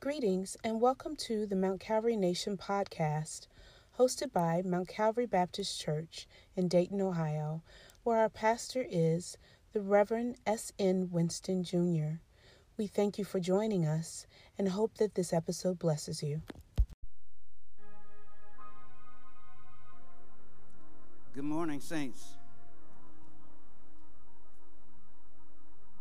[0.00, 3.48] Greetings and welcome to the Mount Calvary Nation podcast,
[3.98, 7.64] hosted by Mount Calvary Baptist Church in Dayton, Ohio,
[8.04, 9.36] where our pastor is
[9.72, 11.08] the Reverend S.N.
[11.10, 12.20] Winston Jr.
[12.76, 16.42] We thank you for joining us and hope that this episode blesses you.
[21.34, 22.34] Good morning, Saints.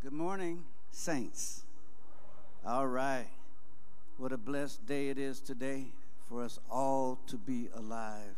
[0.03, 1.63] Good morning, Saints.
[2.63, 3.25] All right.
[4.17, 5.85] What a blessed day it is today
[6.27, 8.35] for us all to be alive.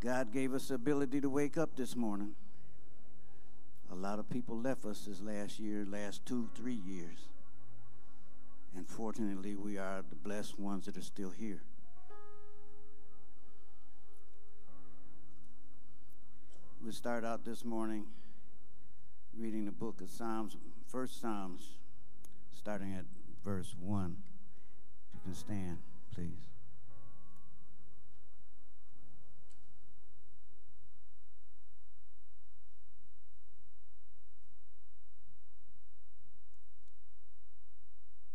[0.00, 2.32] God gave us the ability to wake up this morning.
[3.92, 7.28] A lot of people left us this last year, last two, three years.
[8.76, 11.62] And fortunately, we are the blessed ones that are still here.
[16.84, 18.06] We start out this morning
[19.38, 20.56] reading the book of Psalms,
[20.88, 21.74] First Psalms,
[22.60, 23.06] starting at
[23.42, 24.16] verse 1.
[25.08, 25.78] If you can stand,
[26.14, 26.28] please.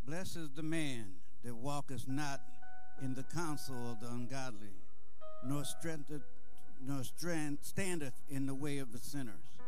[0.04, 1.06] Blessed is the man
[1.44, 2.40] that walketh not
[3.00, 4.74] in the counsel of the ungodly,
[5.44, 6.22] nor strengtheneth,
[6.84, 9.60] nor standeth in the way of the sinners,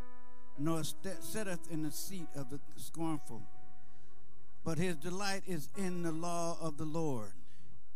[0.57, 3.41] nor st- sitteth in the seat of the scornful
[4.63, 7.31] but his delight is in the law of the Lord,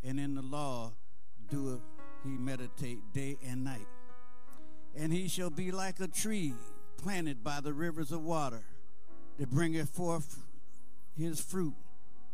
[0.04, 0.94] and in the law
[1.50, 1.82] doeth
[2.24, 3.88] he meditate day and night.
[4.96, 6.54] And he shall be like a tree
[6.98, 8.64] planted by the rivers of water,
[9.38, 10.44] that bringeth forth
[11.18, 11.74] his fruit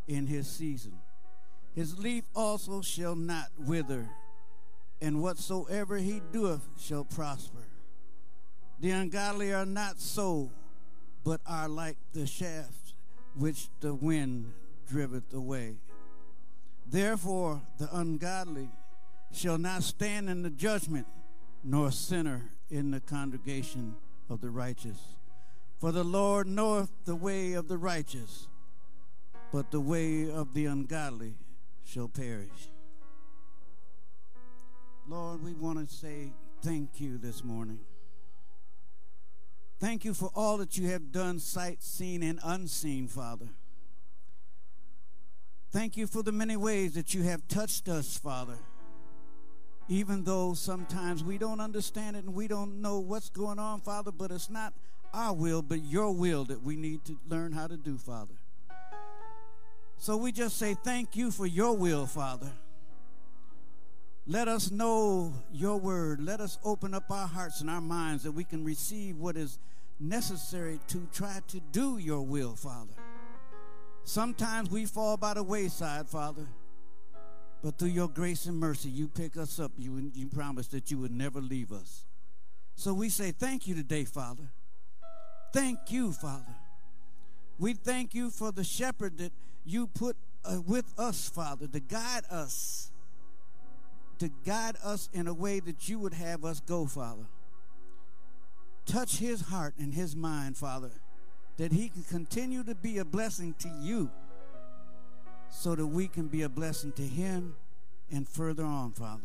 [0.08, 0.93] in his season.
[1.73, 4.09] His leaf also shall not wither,
[5.02, 7.67] and whatsoever he doeth shall prosper.
[8.80, 10.52] The ungodly are not so,
[11.23, 12.78] but are like the shaft
[13.39, 14.51] which the wind
[14.85, 15.77] driveth away.
[16.85, 18.69] Therefore, the ungodly
[19.31, 21.07] shall not stand in the judgment,
[21.64, 23.95] nor sinner in the congregation
[24.30, 24.99] of the righteous.
[25.80, 28.49] For the Lord knoweth the way of the righteous,
[29.53, 31.35] but the way of the ungodly
[31.85, 32.69] shall perish.
[35.08, 37.80] Lord, we want to say thank you this morning.
[39.79, 43.47] Thank you for all that you have done, sight seen and unseen, Father.
[45.71, 48.57] Thank you for the many ways that you have touched us, Father.
[49.87, 54.11] Even though sometimes we don't understand it and we don't know what's going on, Father,
[54.11, 54.73] but it's not
[55.13, 58.33] our will, but your will that we need to learn how to do, Father.
[59.97, 62.51] So we just say thank you for your will, Father.
[64.29, 66.21] Let us know your word.
[66.21, 69.57] Let us open up our hearts and our minds that we can receive what is
[69.99, 72.93] necessary to try to do your will, Father.
[74.03, 76.45] Sometimes we fall by the wayside, Father.
[77.63, 79.71] But through your grace and mercy, you pick us up.
[79.75, 82.05] You, you promise that you would never leave us.
[82.75, 84.51] So we say thank you today, Father.
[85.53, 86.55] Thank you, Father.
[87.57, 89.33] We thank you for the shepherd that
[89.65, 90.15] you put
[90.45, 92.91] uh, with us, Father, to guide us
[94.19, 97.25] to guide us in a way that you would have us go, Father.
[98.85, 100.91] Touch his heart and his mind, Father,
[101.57, 104.09] that he can continue to be a blessing to you
[105.49, 107.55] so that we can be a blessing to him
[108.11, 109.21] and further on, Father.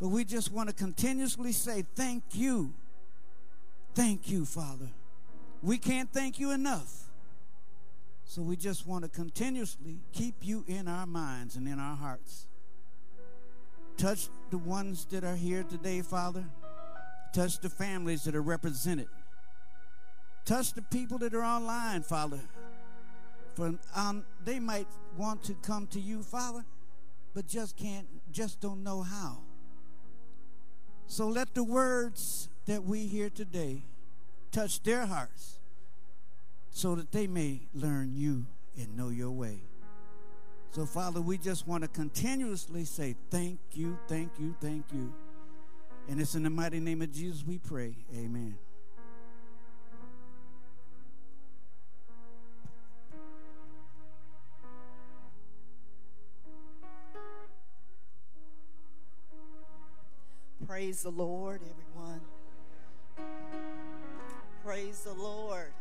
[0.00, 2.72] But we just want to continuously say, Thank you.
[3.94, 4.88] Thank you, Father.
[5.62, 7.10] We can't thank you enough.
[8.24, 12.46] So we just want to continuously keep you in our minds and in our hearts.
[14.00, 16.42] Touch the ones that are here today, Father.
[17.34, 19.08] Touch the families that are represented.
[20.46, 22.40] Touch the people that are online, Father.
[23.54, 24.86] For um, they might
[25.18, 26.64] want to come to you, Father,
[27.34, 29.40] but just can't, just don't know how.
[31.06, 33.82] So let the words that we hear today
[34.50, 35.58] touch their hearts
[36.70, 38.46] so that they may learn you
[38.78, 39.60] and know your way.
[40.72, 45.12] So, Father, we just want to continuously say thank you, thank you, thank you.
[46.08, 47.96] And it's in the mighty name of Jesus we pray.
[48.16, 48.56] Amen.
[60.68, 62.20] Praise the Lord, everyone.
[64.64, 65.72] Praise the Lord.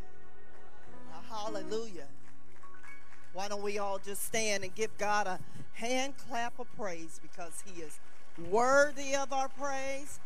[1.29, 2.07] Hallelujah.
[3.33, 5.39] Why don't we all just stand and give God a
[5.73, 7.99] hand clap of praise because He is
[8.49, 10.19] worthy of our praise.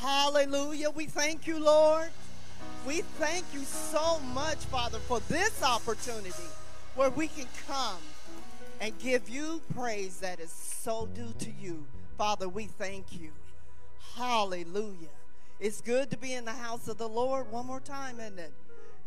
[0.00, 0.90] Hallelujah.
[0.90, 2.10] We thank you, Lord.
[2.86, 6.32] We thank you so much, Father, for this opportunity
[6.94, 7.98] where we can come
[8.80, 11.84] and give you praise that is so due to you.
[12.16, 13.30] Father, we thank you.
[14.16, 15.08] Hallelujah.
[15.60, 18.52] It's good to be in the house of the Lord one more time, isn't it?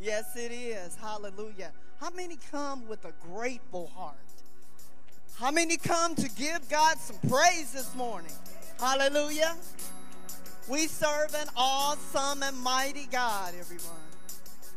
[0.02, 0.96] Yes, it is.
[0.96, 1.72] Hallelujah.
[2.00, 4.16] How many come with a grateful heart?
[5.36, 8.32] How many come to give God some praise this morning?
[8.80, 9.56] Hallelujah.
[10.68, 13.92] We serve an awesome and mighty God, everyone.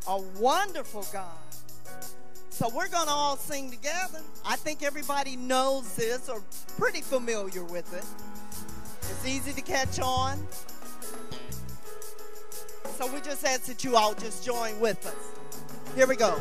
[0.09, 1.39] A wonderful God.
[2.51, 4.21] So we're going to all sing together.
[4.45, 6.43] I think everybody knows this or
[6.79, 8.05] pretty familiar with it.
[9.11, 10.47] It's easy to catch on.
[12.97, 15.15] So we just ask that you all just join with us.
[15.97, 16.41] Here we go.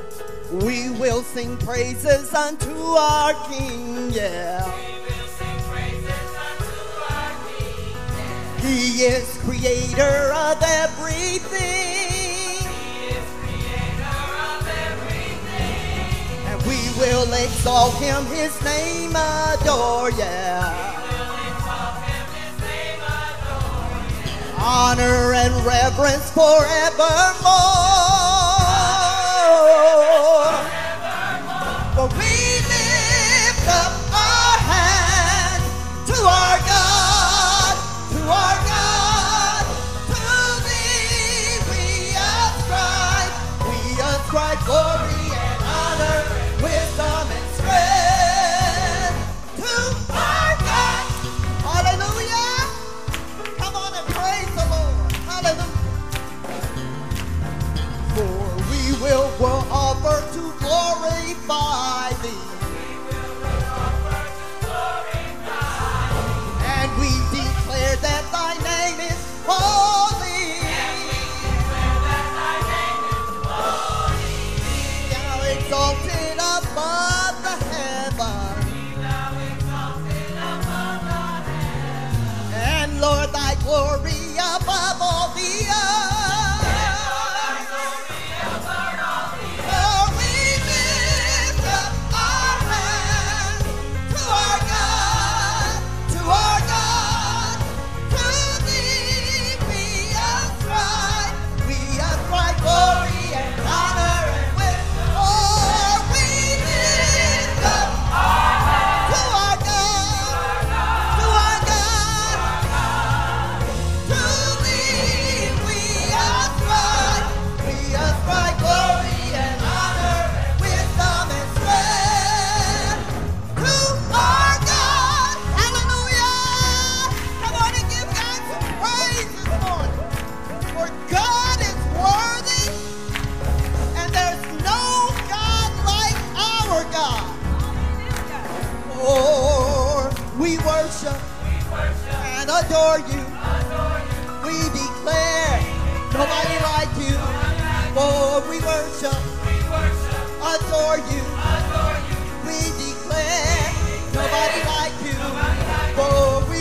[0.51, 4.63] We will sing praises unto our King, yeah.
[4.63, 6.75] We will sing praises unto
[7.09, 8.61] our King, yeah.
[8.61, 11.49] He is creator of everything.
[12.69, 14.21] He is creator
[14.53, 16.37] of everything.
[16.49, 20.92] And we will exalt him, his name adore, yeah.
[24.65, 27.92] Honor and reverence forevermore.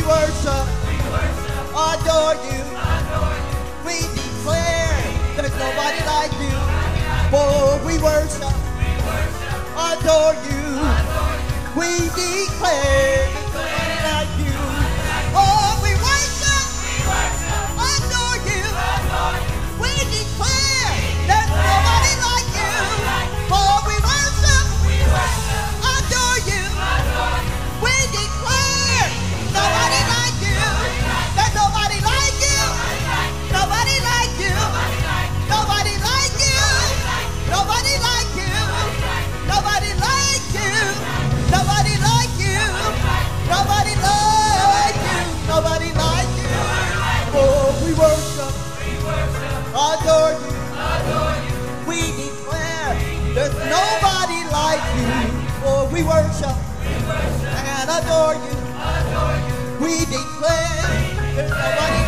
[0.02, 0.66] For we worship,
[1.70, 2.62] adore you.
[3.86, 4.98] We declare
[5.36, 6.56] there's nobody like you.
[7.30, 8.54] For we worship,
[9.78, 10.62] adore you.
[11.78, 13.31] We declare
[58.12, 59.84] adore you.
[59.84, 60.82] We declare
[61.34, 62.01] there's nobody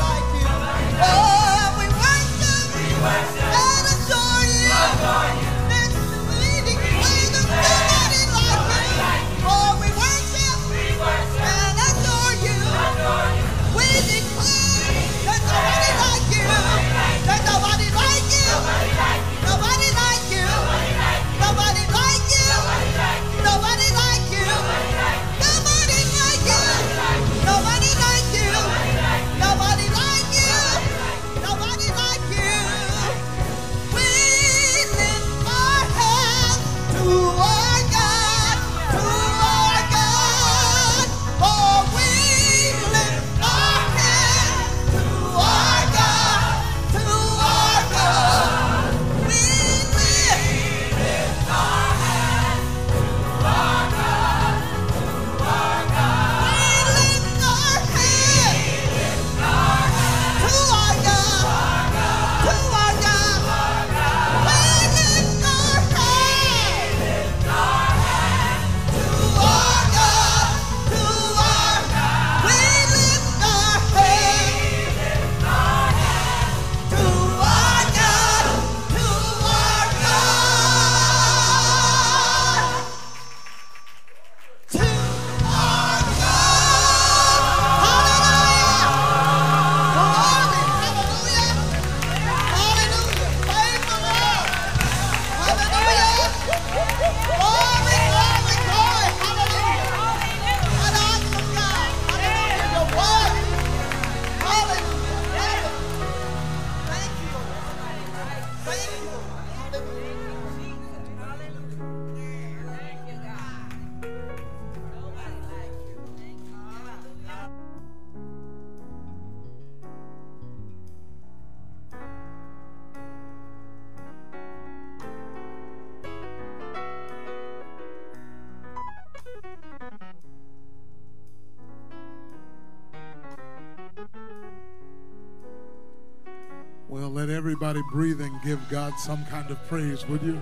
[137.34, 140.40] everybody breathing give God some kind of praise, would you?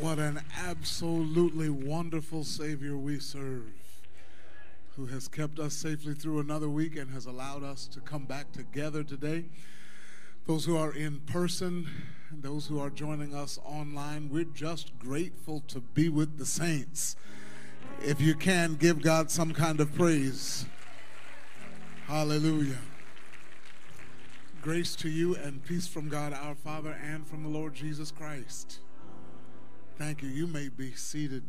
[0.00, 3.62] What an absolutely wonderful Savior we serve,
[4.96, 8.50] who has kept us safely through another week and has allowed us to come back
[8.50, 9.44] together today.
[10.46, 11.88] Those who are in person,
[12.32, 17.14] those who are joining us online, we're just grateful to be with the saints.
[18.02, 20.66] If you can, give God some kind of praise.
[22.08, 22.78] Hallelujah.
[24.62, 28.78] Grace to you and peace from God our Father and from the Lord Jesus Christ.
[29.98, 30.30] Thank you.
[30.30, 31.42] You may be seated.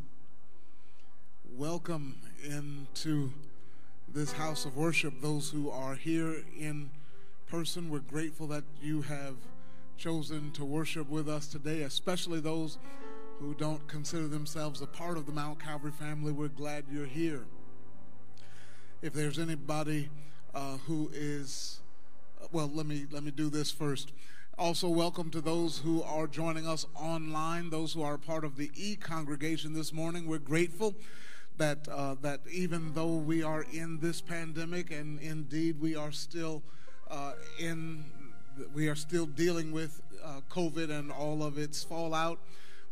[1.55, 3.31] Welcome into
[4.13, 5.21] this house of worship.
[5.21, 6.89] Those who are here in
[7.47, 9.35] person, we're grateful that you have
[9.97, 12.77] chosen to worship with us today, especially those
[13.39, 16.33] who don't consider themselves a part of the Mount Calvary family.
[16.33, 17.45] We're glad you're here.
[19.01, 20.09] If there's anybody
[20.53, 21.79] uh, who is,
[22.51, 24.11] well, let me let me do this first.
[24.57, 28.69] Also, welcome to those who are joining us online, those who are part of the
[28.75, 30.27] e congregation this morning.
[30.27, 30.95] We're grateful
[31.57, 36.61] that, uh, that even though we are in this pandemic, and indeed we are still
[37.09, 38.03] uh, in,
[38.73, 42.39] we are still dealing with uh, COVID and all of its fallout,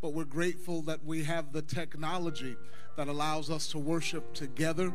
[0.01, 2.55] but we're grateful that we have the technology
[2.95, 4.93] that allows us to worship together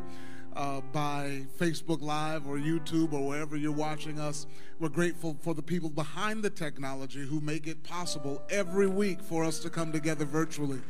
[0.57, 4.47] uh, by Facebook Live or YouTube or wherever you're watching us.
[4.79, 9.45] We're grateful for the people behind the technology who make it possible every week for
[9.45, 10.81] us to come together virtually.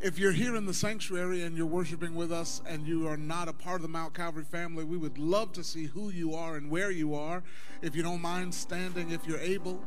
[0.00, 3.48] If you're here in the sanctuary and you're worshiping with us and you are not
[3.48, 6.56] a part of the Mount Calvary family, we would love to see who you are
[6.56, 7.44] and where you are.
[7.82, 9.80] If you don't mind standing, if you're able.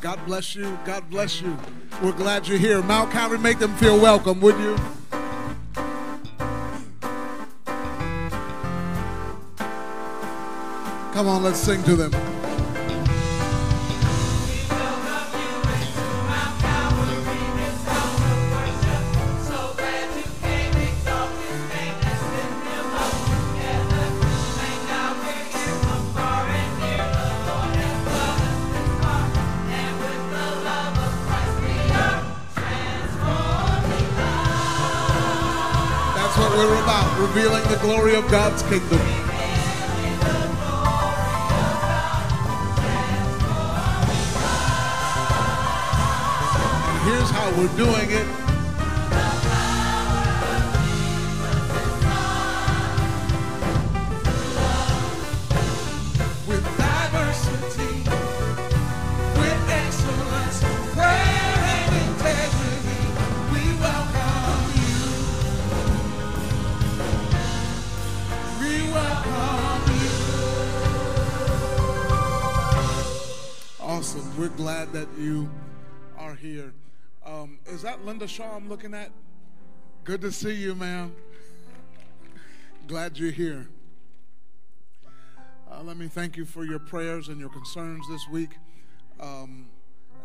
[0.00, 0.78] God bless you.
[0.84, 1.56] God bless you.
[2.02, 2.82] We're glad you're here.
[2.82, 4.76] Mount Calvary, make them feel welcome, would you?
[11.12, 12.37] Come on, let's sing to them.
[37.28, 38.98] Revealing the glory of God's kingdom.
[46.88, 48.37] And here's how we're doing it.
[78.28, 79.10] Shaw I'm looking at?
[80.04, 81.14] Good to see you, ma'am.
[82.86, 83.66] Glad you're here.
[85.70, 88.50] Uh, let me thank you for your prayers and your concerns this week.
[89.18, 89.68] Um,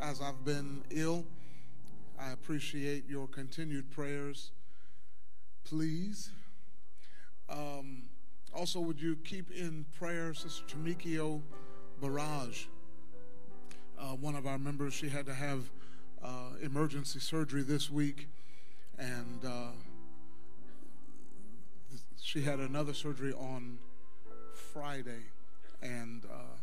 [0.01, 1.23] as I've been ill,
[2.19, 4.51] I appreciate your continued prayers.
[5.63, 6.29] Please.
[7.49, 8.03] Um,
[8.53, 11.41] also, would you keep in prayer Sister Tamikio
[12.01, 12.65] Barrage?
[13.97, 15.69] Uh, one of our members, she had to have
[16.23, 18.27] uh, emergency surgery this week,
[18.97, 19.71] and uh,
[22.21, 23.77] she had another surgery on
[24.73, 25.23] Friday,
[25.81, 26.57] and uh,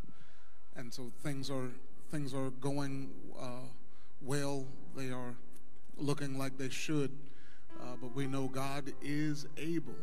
[0.77, 1.69] and so things are
[2.11, 3.69] things are going uh,
[4.23, 4.65] well.
[4.97, 5.35] They are
[5.99, 7.11] looking like they should,
[7.81, 9.95] uh, but we know God is able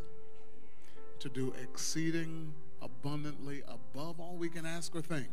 [1.19, 5.29] to do exceeding abundantly above all we can ask or think.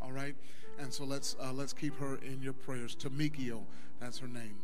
[0.00, 0.34] All right,
[0.78, 2.96] and so let's uh, let's keep her in your prayers.
[2.96, 3.62] Tamikio,
[4.00, 4.56] that's her name.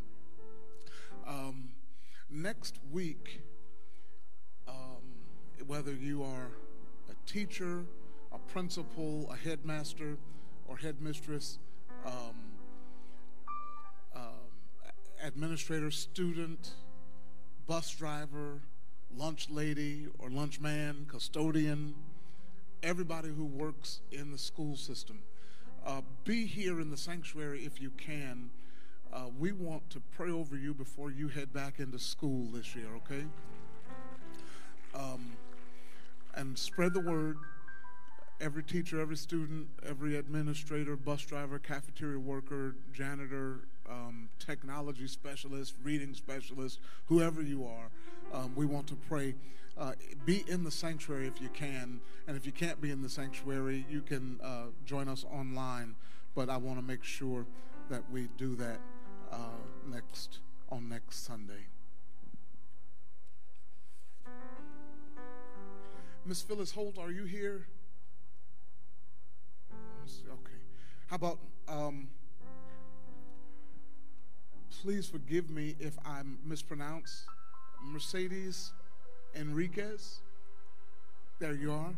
[1.26, 1.70] Um,
[2.30, 3.42] next week,
[4.66, 4.74] um,
[5.66, 6.50] whether you are
[7.10, 7.84] a teacher,
[8.32, 10.16] a principal, a headmaster,
[10.66, 11.58] or headmistress,
[12.06, 12.14] um,
[14.14, 14.22] um,
[15.22, 16.70] administrator, student,
[17.66, 18.60] bus driver,
[19.16, 21.94] lunch lady or lunch man, custodian,
[22.82, 25.18] everybody who works in the school system.
[25.88, 28.50] Uh, be here in the sanctuary if you can.
[29.10, 32.88] Uh, we want to pray over you before you head back into school this year,
[32.96, 33.24] okay?
[34.94, 35.32] Um,
[36.34, 37.38] and spread the word.
[38.38, 46.12] Every teacher, every student, every administrator, bus driver, cafeteria worker, janitor, um, technology specialist, reading
[46.12, 48.38] specialist, whoever you are.
[48.38, 49.34] Um, we want to pray.
[49.78, 49.92] Uh,
[50.24, 52.00] be in the sanctuary if you can.
[52.26, 55.94] And if you can't be in the sanctuary, you can uh, join us online.
[56.34, 57.46] But I want to make sure
[57.88, 58.80] that we do that
[59.30, 59.36] uh,
[59.86, 61.66] next on next Sunday.
[66.26, 67.66] Miss Phyllis Holt, are you here?
[70.26, 70.58] Okay.
[71.06, 72.08] How about, um,
[74.82, 77.24] please forgive me if I mispronounce
[77.82, 78.72] Mercedes
[79.38, 80.20] Enriquez?
[81.38, 81.94] There you are.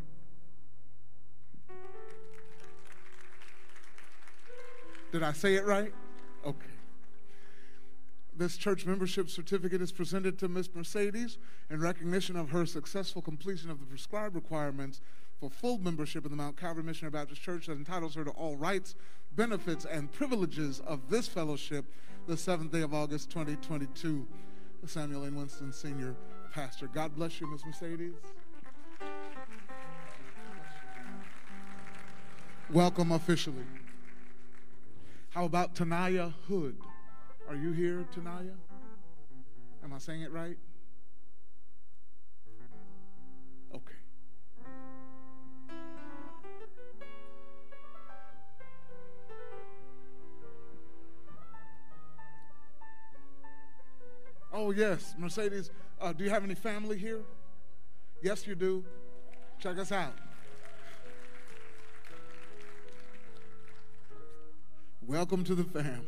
[5.12, 5.92] Did I say it right?
[6.44, 6.66] Okay.
[8.36, 13.70] This church membership certificate is presented to Miss Mercedes in recognition of her successful completion
[13.70, 15.00] of the prescribed requirements
[15.40, 18.56] for full membership in the Mount Calvary Missionary Baptist Church that entitles her to all
[18.56, 18.94] rights,
[19.34, 21.84] benefits, and privileges of this fellowship
[22.26, 24.26] the 7th day of August 2022.
[24.86, 25.34] Samuel N.
[25.34, 26.14] Winston, Sr.,
[26.52, 26.88] Pastor.
[26.88, 28.14] God bless you, Miss Mercedes.
[32.70, 33.64] Welcome officially.
[35.30, 36.76] How about Tanaya Hood?
[37.48, 38.54] Are you here, Tanaya?
[39.84, 40.56] Am I saying it right?
[54.52, 55.70] Oh, yes, Mercedes.
[56.00, 57.20] Uh, do you have any family here?
[58.20, 58.84] Yes, you do.
[59.60, 60.14] Check us out.
[65.06, 66.04] Welcome to the fam.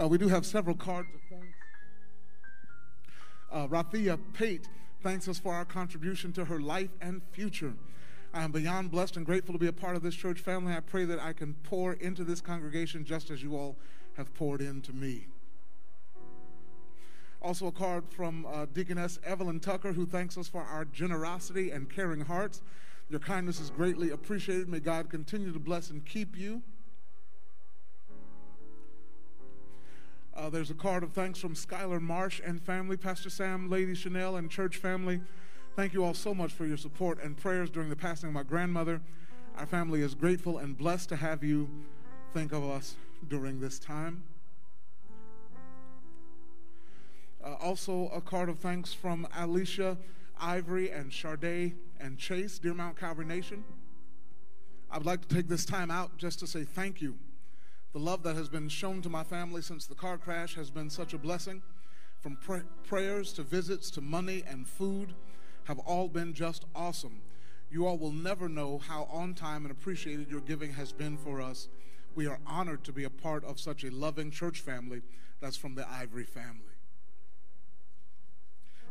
[0.00, 1.56] Uh, we do have several cards of thanks.
[3.52, 4.68] Uh, Rafia Pate
[5.02, 7.74] thanks us for our contribution to her life and future.
[8.32, 10.74] I am beyond blessed and grateful to be a part of this church family.
[10.74, 13.76] I pray that I can pour into this congregation just as you all
[14.16, 15.26] have poured into me.
[17.42, 21.90] Also, a card from uh, Deaconess Evelyn Tucker, who thanks us for our generosity and
[21.90, 22.62] caring hearts.
[23.10, 24.66] Your kindness is greatly appreciated.
[24.68, 26.62] May God continue to bless and keep you.
[30.34, 34.36] Uh, there's a card of thanks from Skylar Marsh and family, Pastor Sam, Lady Chanel,
[34.36, 35.20] and church family.
[35.76, 38.42] Thank you all so much for your support and prayers during the passing of my
[38.42, 39.02] grandmother.
[39.58, 41.68] Our family is grateful and blessed to have you
[42.32, 42.96] think of us
[43.28, 44.22] during this time.
[47.44, 49.98] Uh, also, a card of thanks from Alicia,
[50.40, 53.64] Ivory, and Charday and Chase, Dear Mount Calvary Nation.
[54.90, 57.16] I would like to take this time out just to say thank you
[57.94, 60.90] the love that has been shown to my family since the car crash has been
[60.90, 61.62] such a blessing.
[62.20, 65.14] From pr- prayers to visits to money and food
[65.64, 67.22] have all been just awesome.
[67.70, 71.40] You all will never know how on time and appreciated your giving has been for
[71.40, 71.68] us.
[72.14, 75.02] We are honored to be a part of such a loving church family
[75.40, 76.60] that's from the Ivory family.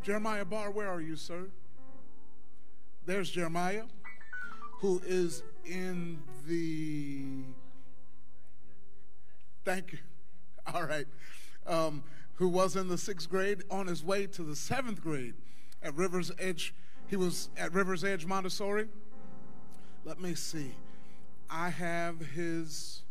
[0.02, 1.46] Jeremiah Barr, where are you, sir?
[3.06, 3.84] There's Jeremiah,
[4.80, 7.44] who is in the
[9.66, 10.00] Thank you.
[10.74, 11.08] All right.
[11.66, 12.04] Um,
[12.36, 15.36] who was in the sixth grade on his way to the seventh grade
[15.82, 16.74] at Rivers Edge.
[17.08, 18.88] He was at Rivers Edge Montessori.
[20.04, 20.74] Let me see.
[21.50, 23.03] I have his.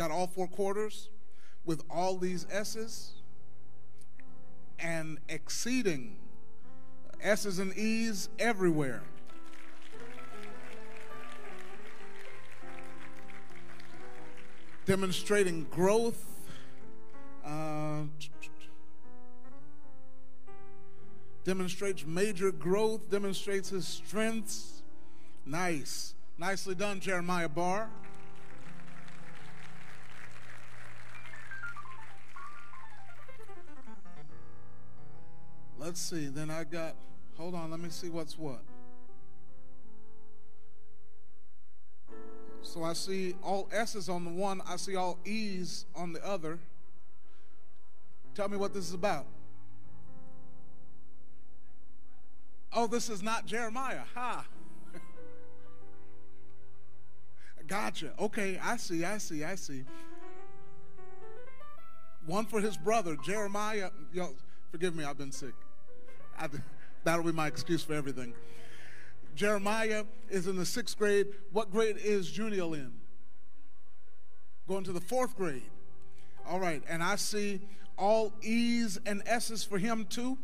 [0.00, 1.10] Got all four quarters
[1.66, 3.12] with all these S's
[4.78, 6.16] and exceeding
[7.22, 9.02] S's and E's everywhere.
[14.86, 16.24] demonstrating growth.
[17.44, 18.04] Uh,
[21.44, 24.80] demonstrates major growth, demonstrates his strengths.
[25.44, 26.14] Nice.
[26.38, 27.90] Nicely done, Jeremiah Barr.
[35.90, 36.28] Let's see.
[36.28, 36.94] Then I got,
[37.36, 38.60] hold on, let me see what's what.
[42.62, 46.60] So I see all S's on the one, I see all E's on the other.
[48.36, 49.26] Tell me what this is about.
[52.72, 54.02] Oh, this is not Jeremiah.
[54.14, 54.46] Ha.
[57.66, 58.12] gotcha.
[58.16, 59.82] Okay, I see, I see, I see.
[62.26, 63.90] One for his brother, Jeremiah.
[64.12, 64.36] Yo,
[64.70, 65.54] forgive me, I've been sick.
[66.40, 66.48] I,
[67.04, 68.32] that'll be my excuse for everything.
[69.36, 71.26] Jeremiah is in the sixth grade.
[71.52, 72.92] What grade is Juniel in?
[74.66, 75.70] Going to the fourth grade.
[76.46, 77.60] All right, and I see
[77.96, 80.38] all E's and S's for him too.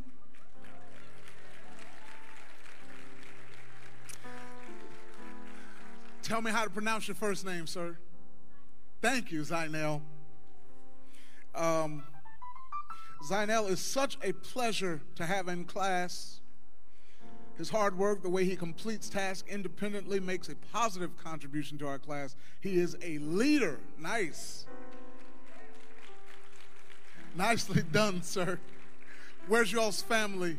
[6.23, 7.97] Tell me how to pronounce your first name, sir.
[9.01, 10.03] Thank you, Zainel.
[11.55, 12.03] Um,
[13.25, 16.41] Zainel is such a pleasure to have in class.
[17.57, 21.99] His hard work, the way he completes tasks independently, makes a positive contribution to our
[21.99, 22.37] class.
[22.61, 23.81] He is a leader.
[23.99, 24.67] Nice.
[27.35, 28.59] Nicely done, sir.
[29.49, 30.59] Where's y'all's family?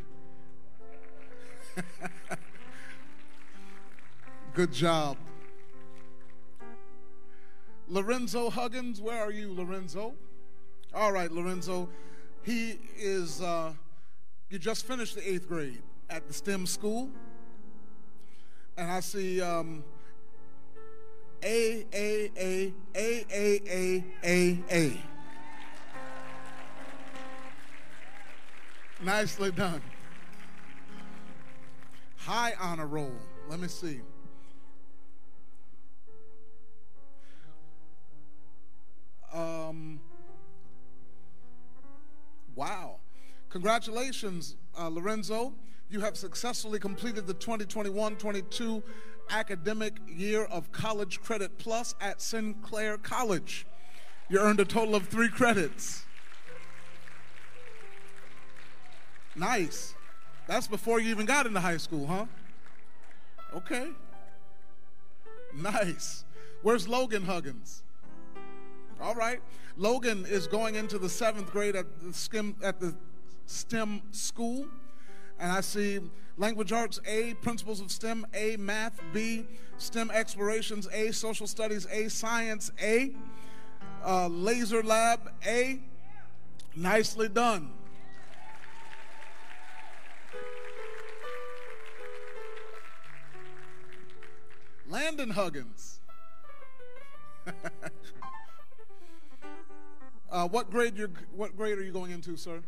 [4.53, 5.17] Good job.
[7.87, 10.13] Lorenzo Huggins, where are you, Lorenzo?
[10.93, 11.89] All right, Lorenzo.
[12.47, 13.73] He is, uh,
[14.49, 17.09] you just finished the eighth grade at the STEM school.
[18.77, 19.83] And I see um,
[21.43, 24.97] A, A, A, A, A, A, A, A.
[29.03, 29.81] Nicely done.
[32.15, 33.11] High honor roll.
[33.49, 33.99] Let me see.
[39.33, 39.99] Um,
[42.57, 42.95] wow.
[43.49, 45.53] Congratulations, uh, Lorenzo.
[45.89, 48.83] You have successfully completed the 2021 22
[49.29, 53.65] academic year of College Credit Plus at Sinclair College.
[54.29, 56.03] You earned a total of three credits.
[59.35, 59.93] Nice.
[60.47, 62.25] That's before you even got into high school, huh?
[63.53, 63.89] Okay.
[65.55, 66.25] Nice.
[66.63, 67.83] Where's Logan Huggins?
[68.99, 69.39] All right.
[69.75, 72.95] Logan is going into the seventh grade at the STEM, at the
[73.45, 74.65] STEM school.
[75.39, 75.99] And I see
[76.37, 79.45] language arts A, principles of STEM A, math B,
[79.77, 83.11] STEM explorations A, social studies A, science A,
[84.03, 85.79] uh, laser lab A.
[86.75, 87.71] Nicely done.
[94.89, 95.99] Landon Huggins.
[100.31, 102.61] uh, what grade you what grade are you going into, sir?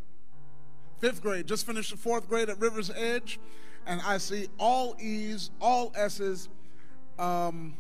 [1.00, 1.48] Fifth grade.
[1.48, 3.40] Just finished the fourth grade at Rivers Edge,
[3.86, 6.50] and I see all E's, all S's.
[7.18, 7.76] Um,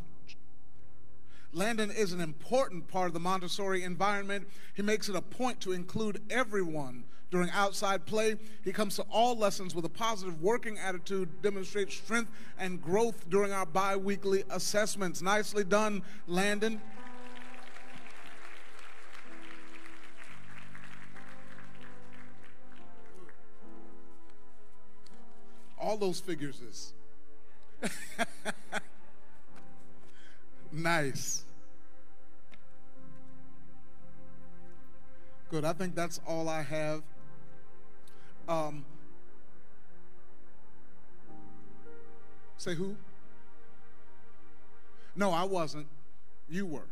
[1.51, 4.47] Landon is an important part of the Montessori environment.
[4.75, 8.35] He makes it a point to include everyone during outside play.
[8.63, 13.51] He comes to all lessons with a positive working attitude, demonstrates strength and growth during
[13.51, 15.21] our bi weekly assessments.
[15.21, 16.81] Nicely done, Landon.
[25.79, 26.93] All those figures is.
[30.71, 31.43] nice.
[35.49, 35.65] Good.
[35.65, 37.01] I think that's all I have.
[38.47, 38.83] Um,
[42.57, 42.95] say who?
[45.15, 45.87] No, I wasn't.
[46.49, 46.87] You were.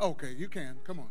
[0.00, 0.76] Okay, you can.
[0.84, 1.08] Come on.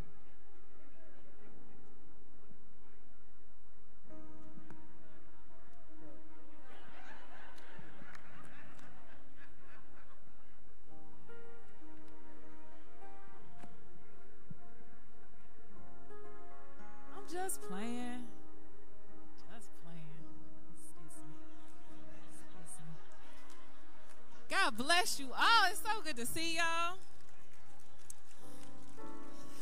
[24.70, 25.72] God bless you all.
[25.72, 26.98] It's so good to see y'all.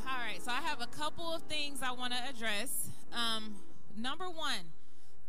[0.05, 2.89] All right, so I have a couple of things I want to address.
[3.13, 3.55] Um,
[3.95, 4.73] number one,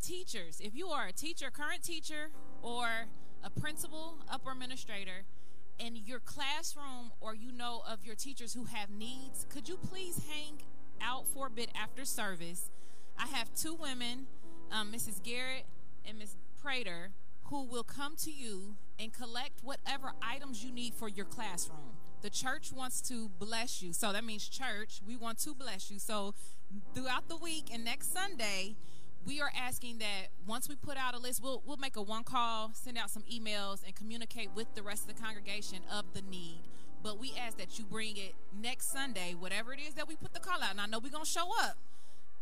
[0.03, 0.61] teachers.
[0.61, 2.89] If you are a teacher, current teacher, or
[3.45, 5.23] a principal, upper administrator,
[5.79, 10.21] in your classroom or you know of your teachers who have needs, could you please
[10.29, 10.55] hang
[11.01, 12.69] out for a bit after service.
[13.17, 14.27] I have two women,
[14.73, 15.23] um, Mrs.
[15.23, 15.67] Garrett
[16.05, 17.11] and Miss Prater,
[17.45, 21.97] who will come to you and collect whatever items you need for your classroom.
[22.23, 23.93] The church wants to bless you.
[23.93, 25.99] So that means church, we want to bless you.
[25.99, 26.35] So
[26.95, 28.75] throughout the week and next Sunday,
[29.25, 32.25] we are asking that once we put out a list, we'll, we'll make a one
[32.25, 36.23] call, send out some emails, and communicate with the rest of the congregation of the
[36.23, 36.63] need.
[37.03, 40.35] But we ask that you bring it next Sunday, whatever it is that we put
[40.35, 40.73] the call out.
[40.73, 41.77] And I know we're going to show up,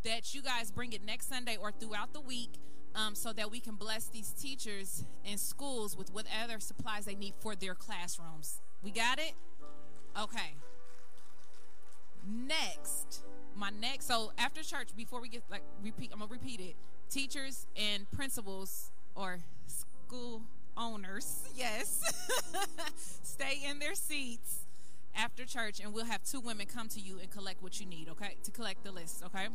[0.03, 2.51] that you guys bring it next Sunday or throughout the week
[2.97, 7.33] um, so that we can bless these teachers and schools with whatever supplies they need
[7.39, 8.59] for their classrooms.
[8.83, 9.33] We got it?
[10.19, 10.55] Okay.
[12.27, 13.23] Next,
[13.55, 16.75] my next, so after church, before we get like repeat, I'm gonna repeat it.
[17.09, 20.41] Teachers and principals or school
[20.75, 22.01] owners, yes,
[23.23, 24.65] stay in their seats
[25.15, 28.09] after church, and we'll have two women come to you and collect what you need,
[28.09, 28.35] okay?
[28.43, 29.47] To collect the list, okay?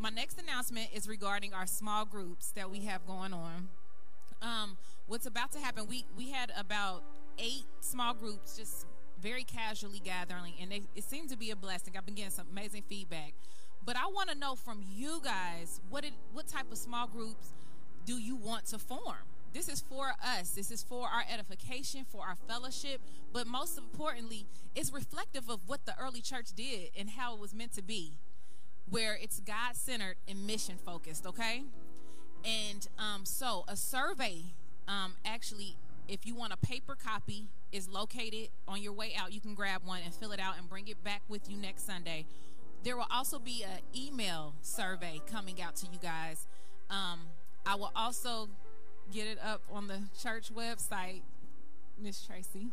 [0.00, 3.68] My next announcement is regarding our small groups that we have going on.
[4.40, 4.76] Um,
[5.08, 5.88] what's about to happen?
[5.88, 7.02] We we had about
[7.36, 8.86] eight small groups just
[9.20, 11.94] very casually gathering, and they, it seemed to be a blessing.
[11.96, 13.34] I've been getting some amazing feedback.
[13.84, 17.48] But I want to know from you guys what it, what type of small groups
[18.04, 19.16] do you want to form?
[19.52, 20.50] This is for us.
[20.50, 23.00] This is for our edification, for our fellowship,
[23.32, 27.54] but most importantly, it's reflective of what the early church did and how it was
[27.54, 28.12] meant to be,
[28.90, 31.62] where it's God centered and mission focused, okay?
[32.44, 34.54] And um, so a survey,
[34.86, 35.76] um, actually,
[36.08, 39.32] if you want a paper copy, is located on your way out.
[39.32, 41.86] You can grab one and fill it out and bring it back with you next
[41.86, 42.24] Sunday.
[42.82, 46.46] There will also be an email survey coming out to you guys.
[46.88, 47.20] Um,
[47.66, 48.48] I will also
[49.12, 51.22] get it up on the church website,
[52.00, 52.68] Miss Tracy.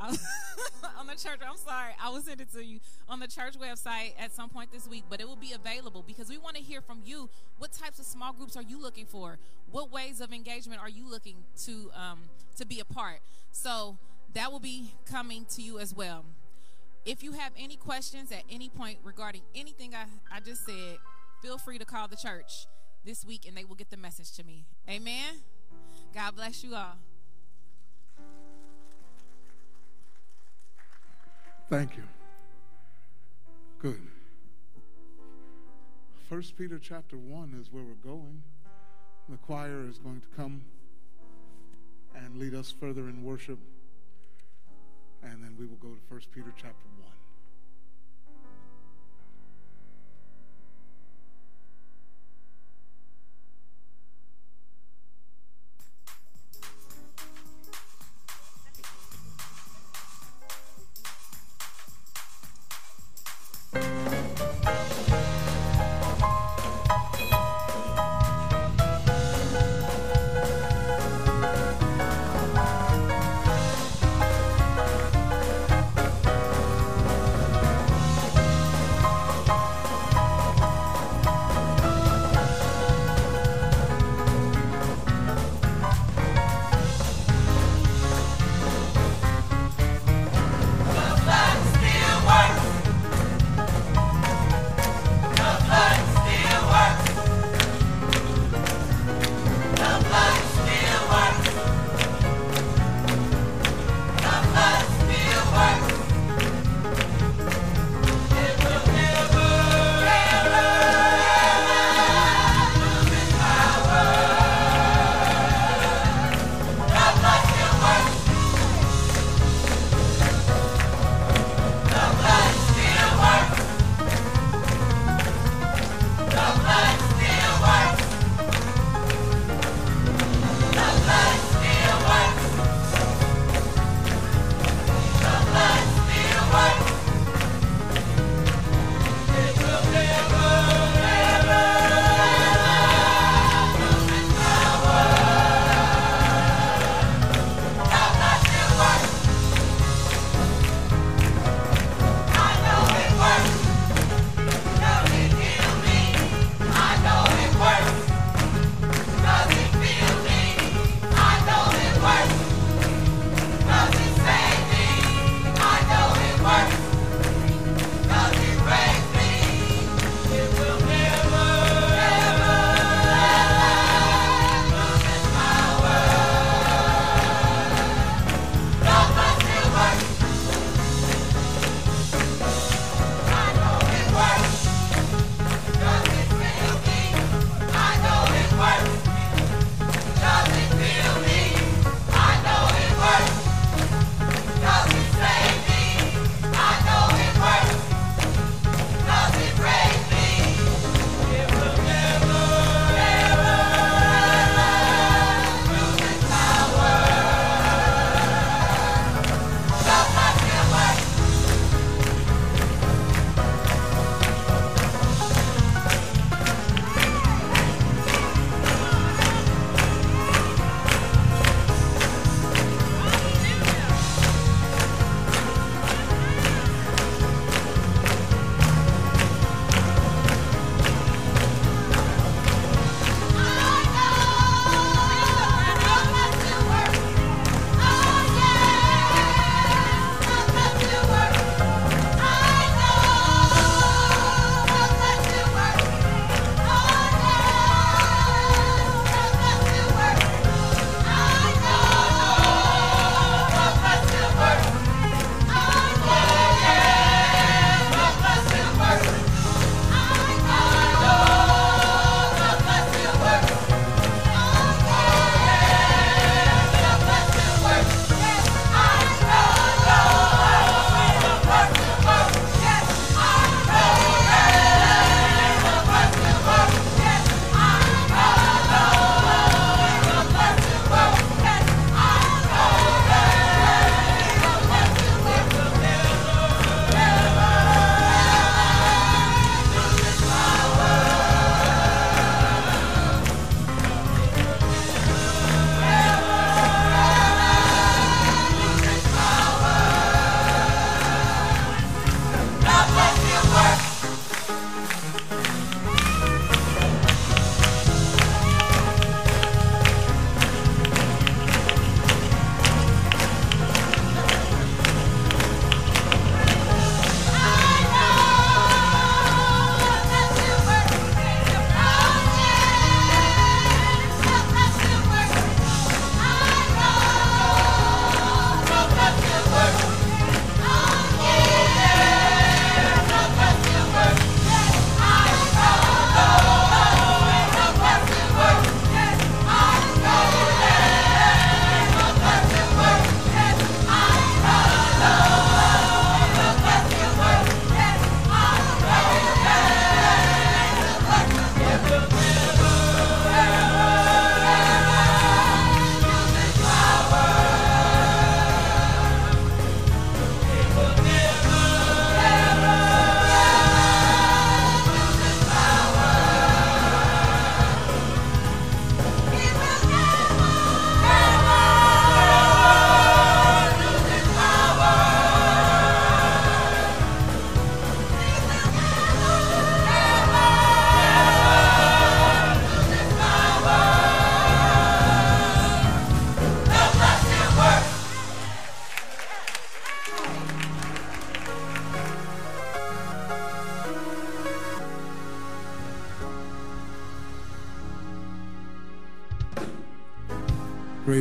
[0.00, 4.14] On the church, I'm sorry, I will send it to you on the church website
[4.18, 6.80] at some point this week, but it will be available because we want to hear
[6.80, 7.28] from you.
[7.58, 9.38] What types of small groups are you looking for?
[9.70, 12.20] What ways of engagement are you looking to um,
[12.56, 13.20] to be a part?
[13.50, 13.98] So
[14.34, 16.24] that will be coming to you as well.
[17.04, 20.98] If you have any questions at any point regarding anything I, I just said,
[21.42, 22.66] feel free to call the church
[23.04, 24.66] this week and they will get the message to me.
[24.88, 25.40] Amen.
[26.14, 26.96] God bless you all.
[31.72, 32.02] Thank you.
[33.78, 34.02] Good.
[36.28, 38.42] First Peter chapter 1 is where we're going.
[39.30, 40.64] The choir is going to come
[42.14, 43.58] and lead us further in worship.
[45.22, 46.84] And then we will go to First Peter chapter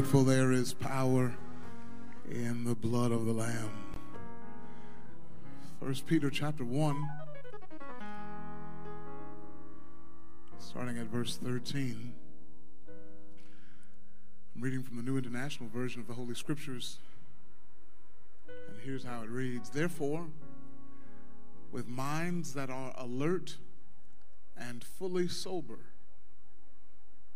[0.01, 1.31] Grateful there is power
[2.27, 3.69] in the blood of the Lamb.
[5.79, 7.07] First Peter chapter 1,
[10.57, 12.15] starting at verse 13.
[14.55, 16.97] I'm reading from the New International Version of the Holy Scriptures.
[18.47, 20.25] And here's how it reads Therefore,
[21.71, 23.57] with minds that are alert
[24.57, 25.90] and fully sober,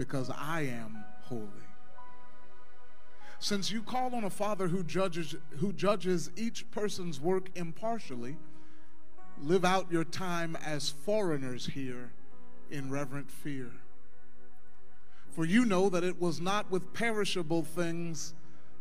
[0.00, 1.44] because I am holy.
[3.38, 8.38] Since you call on a Father who judges, who judges each person's work impartially,
[9.42, 12.12] live out your time as foreigners here
[12.70, 13.72] in reverent fear.
[15.32, 18.32] For you know that it was not with perishable things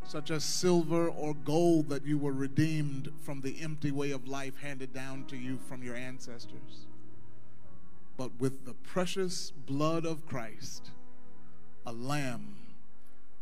[0.05, 4.53] such as silver or gold that you were redeemed from the empty way of life
[4.61, 6.87] handed down to you from your ancestors,
[8.15, 10.91] but with the precious blood of Christ
[11.89, 12.55] a lamb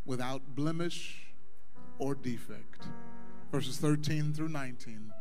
[0.06, 1.34] without blemish
[2.00, 2.88] or defect.
[3.52, 5.12] Verses 13 through 19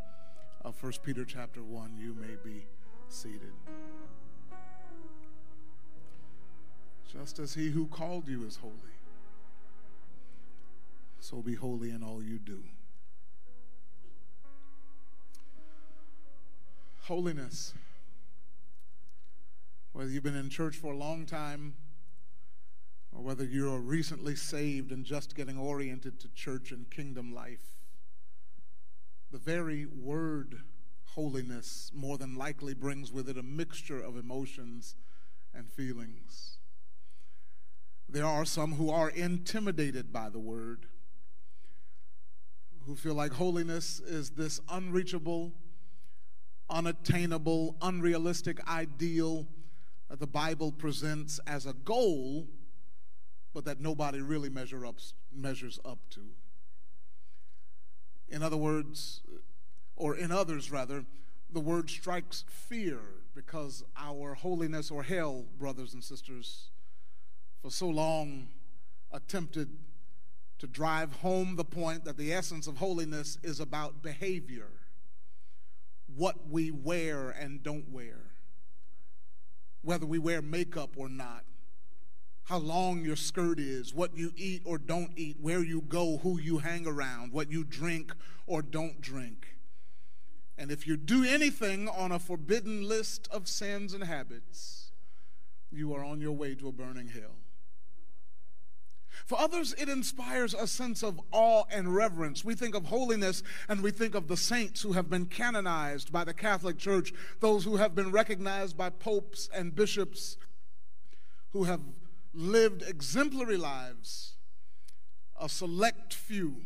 [0.65, 2.67] of 1 Peter chapter 1, you may be
[3.09, 3.53] seated.
[7.13, 8.75] Just as he who called you is holy,
[11.19, 12.63] so be holy in all you do.
[17.03, 17.75] Holiness.
[19.93, 21.75] Whether you've been in church for a long time,
[23.17, 27.79] or whether you're recently saved and just getting oriented to church and kingdom life,
[29.31, 30.61] the very word
[31.15, 34.97] holiness more than likely brings with it a mixture of emotions
[35.55, 36.59] and feelings.
[38.09, 40.87] There are some who are intimidated by the word,
[42.85, 45.55] who feel like holiness is this unreachable,
[46.69, 49.47] unattainable, unrealistic ideal
[50.11, 52.47] that the Bible presents as a goal
[53.57, 54.97] but that nobody really measure up,
[55.35, 56.21] measures up to.
[58.29, 59.23] In other words,
[59.97, 61.07] or in others rather,
[61.51, 62.99] the word strikes fear
[63.35, 66.69] because our holiness or hell, brothers and sisters,
[67.63, 68.49] for so long
[69.11, 69.71] attempted
[70.59, 74.69] to drive home the point that the essence of holiness is about behavior,
[76.15, 78.19] what we wear and don't wear,
[79.81, 81.46] whether we wear makeup or not,
[82.47, 86.39] how long your skirt is, what you eat or don't eat, where you go, who
[86.41, 88.13] you hang around, what you drink
[88.47, 89.57] or don't drink.
[90.57, 94.93] And if you do anything on a forbidden list of sins and habits,
[95.73, 97.35] you are on your way to a burning hell.
[99.25, 102.45] For others, it inspires a sense of awe and reverence.
[102.45, 106.23] We think of holiness and we think of the saints who have been canonized by
[106.23, 110.37] the Catholic Church, those who have been recognized by popes and bishops,
[111.51, 111.81] who have
[112.37, 114.35] lived exemplary lives,
[115.41, 116.63] a select few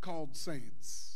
[0.00, 1.10] called saints.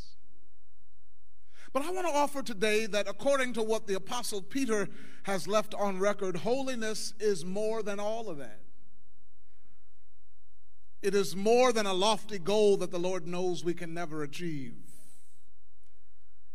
[1.72, 4.88] But I want to offer today that according to what the Apostle Peter
[5.24, 8.60] has left on record, holiness is more than all of that.
[11.02, 14.84] It is more than a lofty goal that the Lord knows we can never achieve.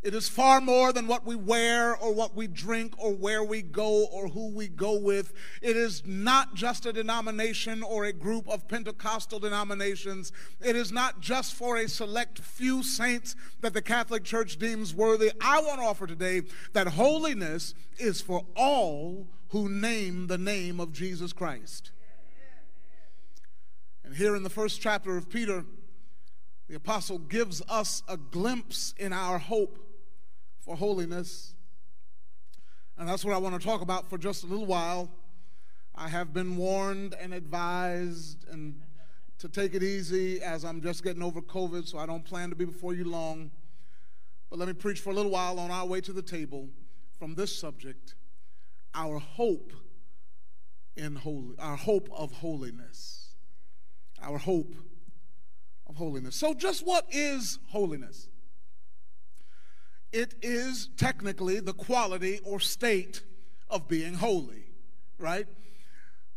[0.02, 3.62] It is far more than what we wear or what we drink or where we
[3.62, 5.34] go or who we go with.
[5.62, 10.32] It is not just a denomination or a group of Pentecostal denominations.
[10.64, 15.34] It is not just for a select few saints that the Catholic Church deems worthy.
[15.42, 20.94] I want to offer today that holiness is for all who name the name of
[20.94, 21.92] Jesus Christ.
[24.06, 25.66] And here in the first chapter of Peter,
[26.70, 29.78] the apostle gives us a glimpse in our hope
[30.70, 31.56] for holiness.
[33.00, 35.10] And that's what I want to talk about for just a little while.
[35.96, 38.80] I have been warned and advised and
[39.40, 42.56] to take it easy as I'm just getting over COVID, so I don't plan to
[42.56, 43.50] be before you long.
[44.52, 46.70] But let me preach for a little while on our way to the table
[47.18, 48.14] from this subject
[48.94, 49.74] our hope
[50.96, 53.36] in holy our hope of holiness
[54.22, 54.74] our hope
[55.88, 58.30] of holiness so just what is holiness
[60.12, 63.24] it is technically the quality or state
[63.70, 64.66] of being holy,
[65.18, 65.48] right?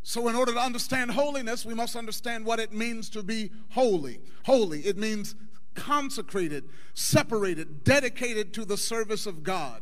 [0.03, 4.21] So, in order to understand holiness, we must understand what it means to be holy.
[4.45, 5.35] Holy, it means
[5.75, 9.81] consecrated, separated, dedicated to the service of God,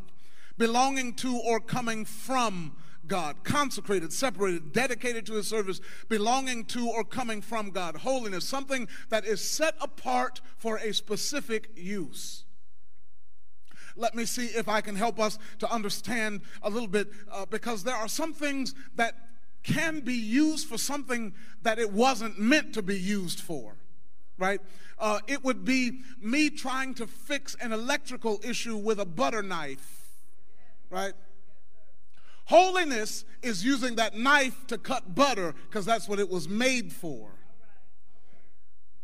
[0.59, 2.77] belonging to or coming from
[3.07, 7.97] God, consecrated, separated, dedicated to his service, belonging to or coming from God.
[7.97, 12.45] Holiness, something that is set apart for a specific use.
[13.97, 17.85] Let me see if I can help us to understand a little bit uh, because
[17.85, 19.15] there are some things that
[19.63, 23.77] can be used for something that it wasn't meant to be used for,
[24.39, 24.61] right?
[24.99, 30.09] Uh, it would be me trying to fix an electrical issue with a butter knife,
[30.91, 31.13] right?
[32.47, 37.31] Holiness is using that knife to cut butter because that's what it was made for.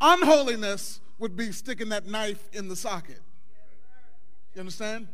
[0.01, 3.21] Unholiness would be sticking that knife in the socket.
[4.57, 5.07] You understand?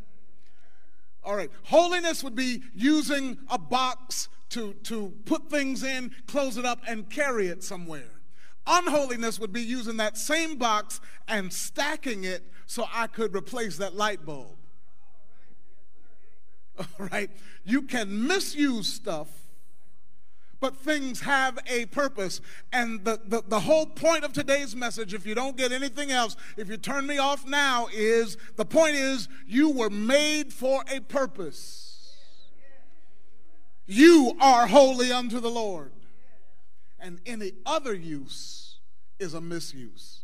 [1.22, 1.52] All right.
[1.64, 7.10] Holiness would be using a box to, to put things in, close it up, and
[7.10, 8.22] carry it somewhere.
[8.66, 13.96] Unholiness would be using that same box and stacking it so I could replace that
[13.96, 14.56] light bulb.
[16.80, 17.30] All right?
[17.66, 19.28] You can misuse stuff,
[20.64, 22.40] but things have a purpose.
[22.72, 26.38] And the, the, the whole point of today's message, if you don't get anything else,
[26.56, 31.02] if you turn me off now, is the point is you were made for a
[31.02, 32.16] purpose.
[33.86, 35.92] You are holy unto the Lord.
[36.98, 38.80] And any other use
[39.20, 40.23] is a misuse.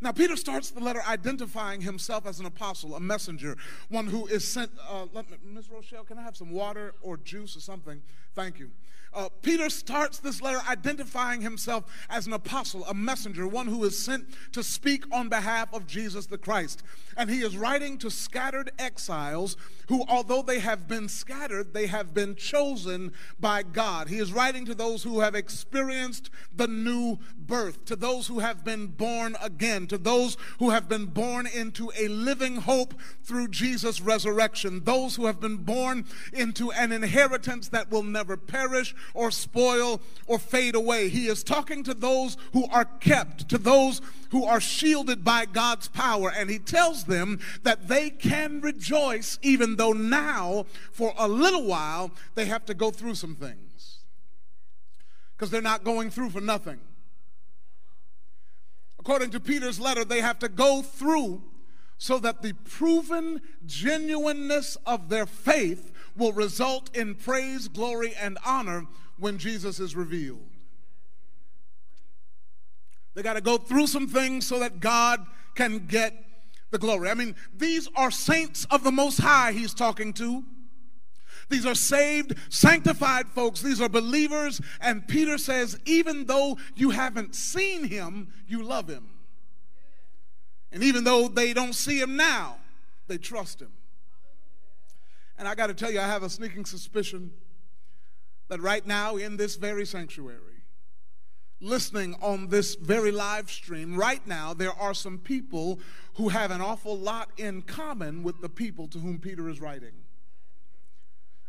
[0.00, 3.56] Now, Peter starts the letter identifying himself as an apostle, a messenger,
[3.88, 4.70] one who is sent.
[4.88, 5.06] Uh,
[5.44, 8.00] Miss Rochelle, can I have some water or juice or something?
[8.34, 8.70] Thank you.
[9.12, 13.98] Uh, Peter starts this letter identifying himself as an apostle, a messenger, one who is
[13.98, 16.82] sent to speak on behalf of Jesus the Christ.
[17.16, 19.56] And he is writing to scattered exiles
[19.88, 24.08] who, although they have been scattered, they have been chosen by God.
[24.08, 28.64] He is writing to those who have experienced the new birth, to those who have
[28.64, 34.00] been born again, to those who have been born into a living hope through Jesus'
[34.00, 40.00] resurrection, those who have been born into an inheritance that will never perish or spoil
[40.26, 41.08] or fade away.
[41.08, 45.88] He is talking to those who are kept, to those who are shielded by God's
[45.88, 46.30] power.
[46.34, 52.12] And he tells them that they can rejoice even though now, for a little while,
[52.34, 53.98] they have to go through some things.
[55.36, 56.80] Because they're not going through for nothing.
[58.98, 61.42] According to Peter's letter, they have to go through
[61.98, 68.86] so that the proven genuineness of their faith will result in praise, glory, and honor
[69.18, 70.44] when Jesus is revealed.
[73.14, 76.14] They got to go through some things so that God can get
[76.70, 77.10] the glory.
[77.10, 80.44] I mean, these are saints of the Most High he's talking to.
[81.48, 83.62] These are saved, sanctified folks.
[83.62, 84.60] These are believers.
[84.80, 89.08] And Peter says, even though you haven't seen him, you love him.
[90.70, 92.58] And even though they don't see him now,
[93.06, 93.72] they trust him.
[95.38, 97.30] And I got to tell you, I have a sneaking suspicion
[98.48, 100.64] that right now in this very sanctuary,
[101.60, 105.78] listening on this very live stream, right now, there are some people
[106.14, 109.92] who have an awful lot in common with the people to whom Peter is writing.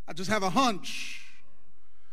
[0.08, 1.29] I just have a hunch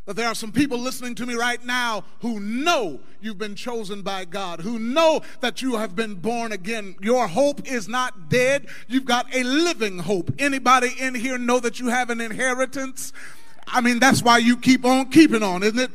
[0.07, 4.03] that there are some people listening to me right now who know you've been chosen
[4.03, 6.95] by God, who know that you have been born again.
[7.01, 8.69] Your hope is not dead.
[8.89, 10.31] You've got a living hope.
[10.39, 13.13] Anybody in here know that you have an inheritance?
[13.67, 15.91] I mean, that's why you keep on keeping on, isn't it?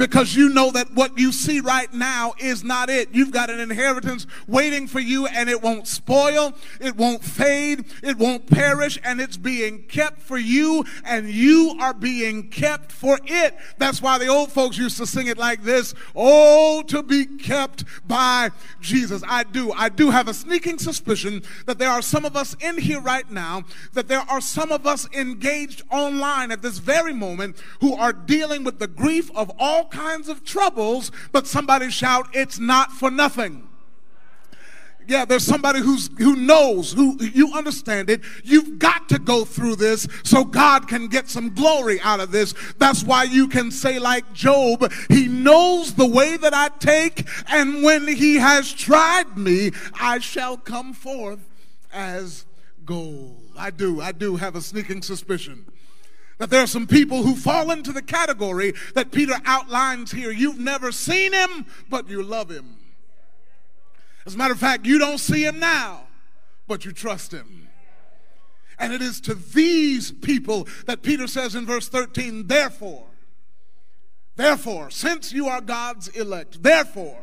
[0.00, 3.10] Because you know that what you see right now is not it.
[3.12, 8.16] You've got an inheritance waiting for you and it won't spoil, it won't fade, it
[8.16, 13.54] won't perish, and it's being kept for you and you are being kept for it.
[13.76, 17.84] That's why the old folks used to sing it like this Oh, to be kept
[18.08, 19.22] by Jesus.
[19.28, 19.70] I do.
[19.72, 23.30] I do have a sneaking suspicion that there are some of us in here right
[23.30, 28.14] now, that there are some of us engaged online at this very moment who are
[28.14, 33.10] dealing with the grief of all kinds of troubles, but somebody shout, It's not for
[33.10, 33.68] nothing.
[35.06, 38.20] Yeah, there's somebody who's who knows, who you understand it.
[38.44, 42.54] You've got to go through this so God can get some glory out of this.
[42.78, 47.82] That's why you can say like Job, he knows the way that I take, and
[47.82, 51.40] when he has tried me, I shall come forth
[51.92, 52.46] as
[52.84, 53.42] gold.
[53.58, 55.64] I do, I do have a sneaking suspicion
[56.40, 60.30] that there are some people who fall into the category that Peter outlines here.
[60.30, 62.78] You've never seen him, but you love him.
[64.24, 66.04] As a matter of fact, you don't see him now,
[66.66, 67.68] but you trust him.
[68.78, 73.04] And it is to these people that Peter says in verse 13, therefore,
[74.36, 77.18] Therefore, since you are God's elect, therefore,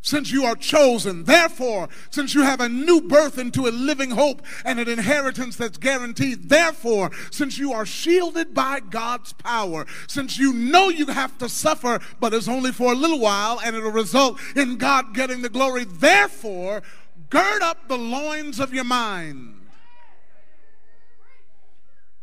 [0.00, 4.42] since you are chosen, therefore, since you have a new birth into a living hope
[4.64, 10.52] and an inheritance that's guaranteed, therefore, since you are shielded by God's power, since you
[10.52, 14.38] know you have to suffer, but it's only for a little while and it'll result
[14.54, 16.82] in God getting the glory, therefore,
[17.28, 19.54] gird up the loins of your mind.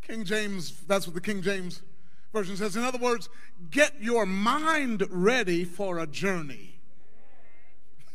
[0.01, 1.81] King James, that's what the King James
[2.31, 2.75] Version says.
[2.75, 3.27] In other words,
[3.71, 6.74] get your mind ready for a journey.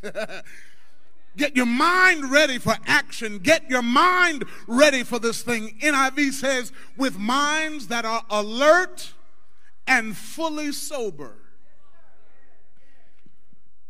[1.37, 3.39] Get your mind ready for action.
[3.39, 5.77] Get your mind ready for this thing.
[5.81, 9.13] NIV says, with minds that are alert
[9.87, 11.35] and fully sober.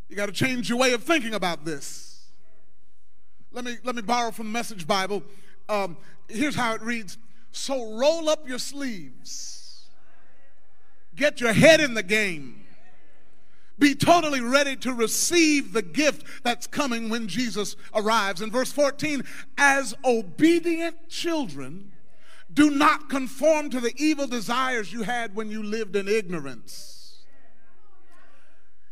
[0.08, 2.28] You got to change your way of thinking about this.
[3.52, 5.24] Let me, let me borrow from the Message Bible.
[5.68, 5.98] Um,
[6.28, 7.18] here's how it reads
[7.52, 9.90] So roll up your sleeves,
[11.16, 12.61] get your head in the game
[13.82, 18.40] be totally ready to receive the gift that's coming when Jesus arrives.
[18.40, 19.24] In verse 14,
[19.58, 21.92] as obedient children,
[22.54, 27.24] do not conform to the evil desires you had when you lived in ignorance.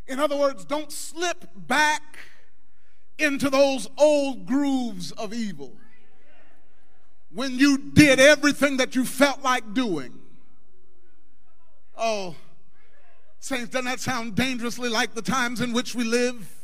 [0.08, 2.18] In other words, don't slip back
[3.20, 5.74] into those old grooves of evil
[7.32, 10.18] when you did everything that you felt like doing.
[11.96, 12.36] Oh,
[13.40, 16.56] Saints, doesn't that sound dangerously like the times in which we live?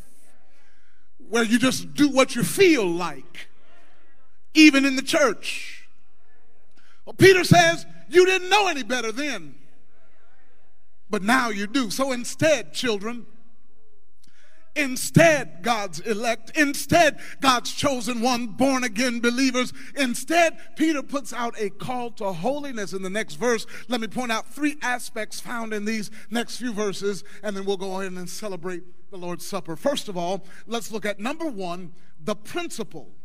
[1.29, 3.47] Where you just do what you feel like,
[4.53, 5.87] even in the church.
[7.05, 9.55] Well, Peter says, You didn't know any better then,
[11.09, 11.89] but now you do.
[11.89, 13.25] So instead, children,
[14.75, 16.51] Instead, God's elect.
[16.57, 19.71] Instead, God's chosen one, born again believers.
[19.95, 23.65] Instead, Peter puts out a call to holiness in the next verse.
[23.87, 27.77] Let me point out three aspects found in these next few verses, and then we'll
[27.77, 29.75] go ahead and celebrate the Lord's Supper.
[29.77, 33.15] First of all, let's look at number one, the principle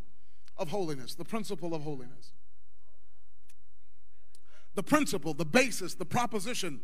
[0.56, 1.14] of holiness.
[1.14, 2.32] The principle of holiness.
[4.74, 6.80] The principle, the basis, the proposition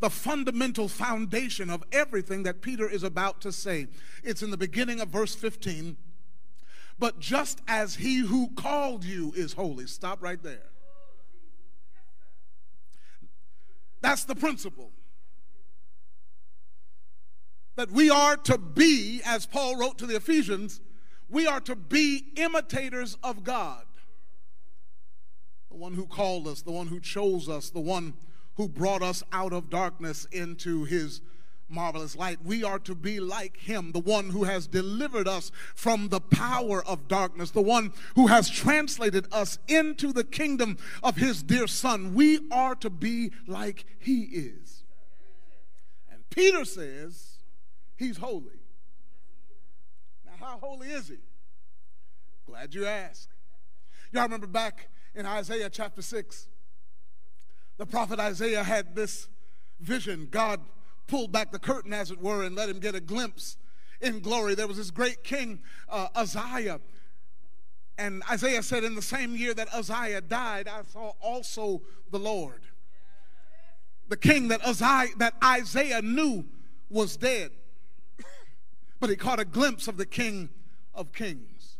[0.00, 3.88] the fundamental foundation of everything that Peter is about to say.
[4.22, 5.96] It's in the beginning of verse 15.
[6.98, 10.70] But just as he who called you is holy, stop right there.
[14.00, 14.90] That's the principle.
[17.76, 20.80] That we are to be, as Paul wrote to the Ephesians,
[21.28, 23.84] we are to be imitators of God.
[25.70, 28.14] The one who called us, the one who chose us, the one
[28.58, 31.22] who brought us out of darkness into his
[31.68, 32.38] marvelous light.
[32.44, 36.84] We are to be like him, the one who has delivered us from the power
[36.84, 42.14] of darkness, the one who has translated us into the kingdom of his dear son.
[42.14, 44.82] We are to be like he is.
[46.10, 47.38] And Peter says
[47.96, 48.58] he's holy.
[50.26, 51.18] Now, how holy is he?
[52.44, 53.28] Glad you asked.
[54.10, 56.48] Y'all remember back in Isaiah chapter 6
[57.78, 59.28] the prophet Isaiah had this
[59.80, 60.28] vision.
[60.30, 60.60] God
[61.06, 63.56] pulled back the curtain, as it were, and let him get a glimpse
[64.00, 64.54] in glory.
[64.54, 66.80] There was this great king, uh, Uzziah.
[67.96, 72.62] And Isaiah said, In the same year that Uzziah died, I saw also the Lord.
[74.08, 76.46] The king that Uzziah, that Isaiah knew
[76.90, 77.52] was dead.
[79.00, 80.48] but he caught a glimpse of the king
[80.94, 81.76] of kings.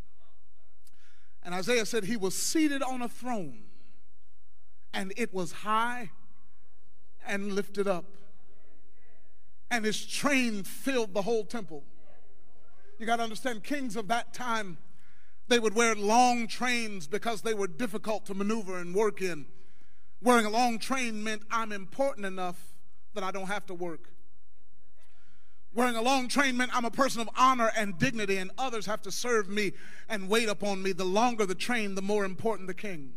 [1.43, 3.68] And Isaiah said he was seated on a throne
[4.93, 6.11] and it was high
[7.27, 8.05] and lifted up.
[9.71, 11.85] And his train filled the whole temple.
[12.99, 14.79] You got to understand, kings of that time,
[15.47, 19.47] they would wear long trains because they were difficult to maneuver and work in.
[20.21, 22.75] Wearing a long train meant I'm important enough
[23.15, 24.11] that I don't have to work.
[25.75, 29.03] Wearing a long train meant I'm a person of honor and dignity, and others have
[29.03, 29.73] to serve me
[30.09, 30.93] and wait upon me.
[30.93, 33.13] The longer the train, the more important the king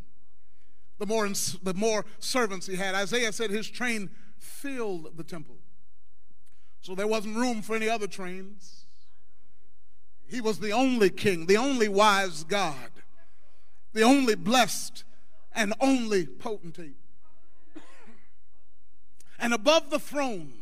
[1.02, 1.28] the more,
[1.64, 2.94] the more servants he had.
[2.94, 5.56] Isaiah said his train filled the temple.
[6.82, 8.86] So there wasn't room for any other trains.
[10.28, 12.92] He was the only king, the only wise God,
[13.94, 15.04] the only blessed
[15.56, 16.98] and only potentate.
[19.40, 20.54] And above the throne,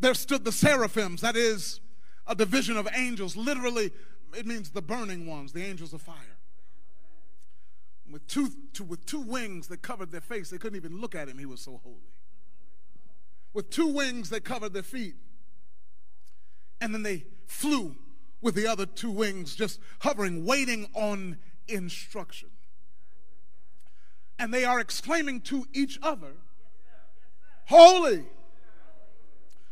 [0.00, 1.80] there stood the seraphims, that is
[2.26, 3.36] a division of angels.
[3.36, 3.92] Literally,
[4.34, 6.35] it means the burning ones, the angels of fire
[8.10, 10.50] with two, two, with two wings that covered their face.
[10.50, 11.96] They couldn't even look at him, he was so holy.
[13.52, 15.14] With two wings that covered their feet.
[16.80, 17.96] And then they flew
[18.42, 21.38] with the other two wings, just hovering, waiting on
[21.68, 22.50] instruction.
[24.38, 26.32] And they are exclaiming to each other,
[27.64, 28.24] Holy,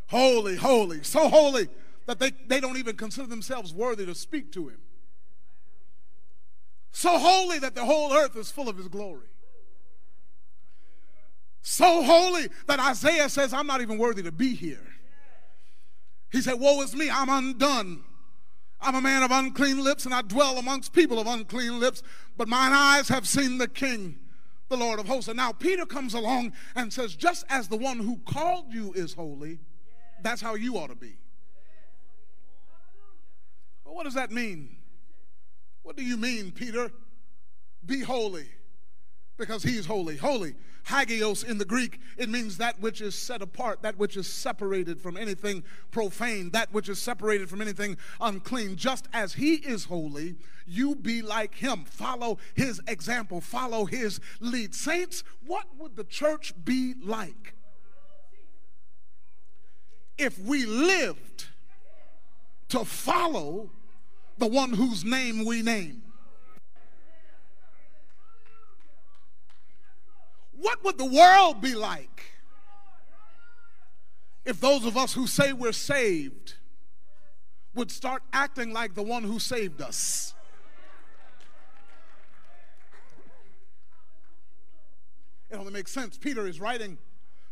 [0.09, 1.69] Holy, holy, so holy
[2.07, 4.79] that they, they don't even consider themselves worthy to speak to him.
[6.95, 9.27] So holy that the whole earth is full of his glory.
[11.61, 14.87] So holy that Isaiah says, I'm not even worthy to be here.
[16.31, 18.05] He said, Woe is me, I'm undone.
[18.81, 22.05] I'm a man of unclean lips, and I dwell amongst people of unclean lips,
[22.37, 24.17] but mine eyes have seen the King,
[24.69, 25.27] the Lord of hosts.
[25.27, 29.15] And now Peter comes along and says, Just as the one who called you is
[29.15, 29.59] holy,
[30.23, 31.17] that's how you ought to be.
[33.85, 34.77] Well, what does that mean?
[35.85, 36.91] What do you mean, Peter?
[37.87, 38.49] Be holy
[39.37, 40.17] because he's holy.
[40.17, 40.55] Holy,
[40.85, 45.01] hagios in the Greek, it means that which is set apart, that which is separated
[45.01, 48.77] from anything profane, that which is separated from anything unclean.
[48.77, 51.85] Just as he is holy, you be like him.
[51.85, 54.75] Follow his example, follow his lead.
[54.75, 57.55] Saints, what would the church be like
[60.17, 61.49] if we lived
[62.69, 63.71] to follow
[64.39, 66.03] the one whose name we name.
[70.53, 72.25] What would the world be like
[74.45, 76.55] if those of us who say we're saved
[77.75, 80.35] would start acting like the one who saved us?
[85.51, 86.19] It only makes sense.
[86.19, 86.99] Peter is writing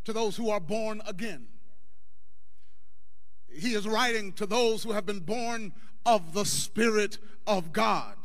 [0.04, 1.46] to those who are born again.
[3.54, 5.72] He is writing to those who have been born
[6.04, 8.16] of the Spirit of God.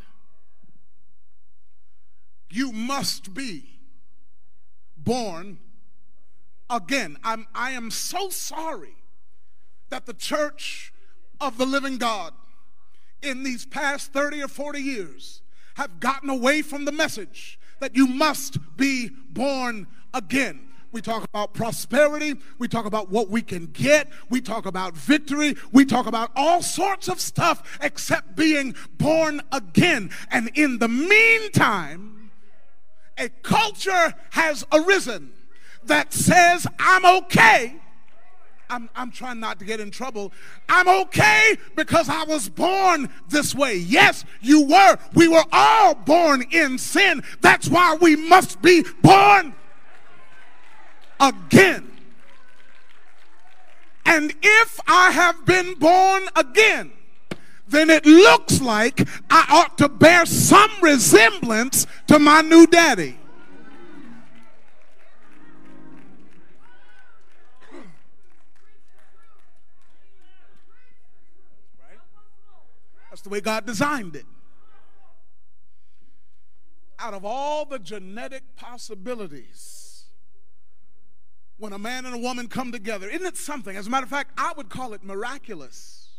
[2.50, 3.80] You must be
[4.98, 5.60] born
[6.70, 7.18] again.
[7.24, 8.96] I'm, I am so sorry
[9.90, 10.94] that the church
[11.40, 12.34] of the living God
[13.22, 15.42] in these past 30 or 40 years
[15.76, 20.68] have gotten away from the message that you must be born again.
[20.98, 22.34] We talk about prosperity.
[22.58, 24.08] We talk about what we can get.
[24.32, 25.54] We talk about victory.
[25.72, 30.10] We talk about all sorts of stuff except being born again.
[30.32, 32.32] And in the meantime,
[33.16, 35.34] a culture has arisen
[35.84, 37.76] that says, I'm okay.
[38.68, 40.34] I'm, I'm trying not to get in trouble.
[40.68, 43.76] I'm okay because I was born this way.
[43.76, 44.98] Yes, you were.
[45.14, 47.22] We were all born in sin.
[47.42, 49.54] That's why we must be born
[51.20, 51.92] again.
[54.06, 56.94] And if I have been born again,
[57.68, 63.18] then it looks like I ought to bear some resemblance to my new daddy.
[71.78, 72.00] Right?
[73.10, 74.26] That's the way God designed it.
[77.00, 79.77] Out of all the genetic possibilities,
[81.58, 83.10] when a man and a woman come together.
[83.10, 83.76] Isn't it something?
[83.76, 86.10] As a matter of fact, I would call it miraculous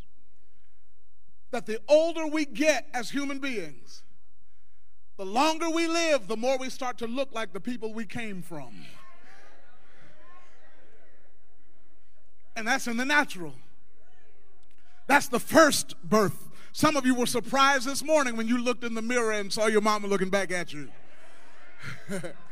[1.50, 4.02] that the older we get as human beings,
[5.16, 8.42] the longer we live, the more we start to look like the people we came
[8.42, 8.84] from.
[12.54, 13.54] And that's in the natural.
[15.06, 16.48] That's the first birth.
[16.72, 19.66] Some of you were surprised this morning when you looked in the mirror and saw
[19.66, 20.88] your mama looking back at you.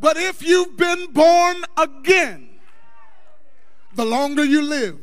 [0.00, 2.48] But if you've been born again,
[3.94, 4.98] the longer you live,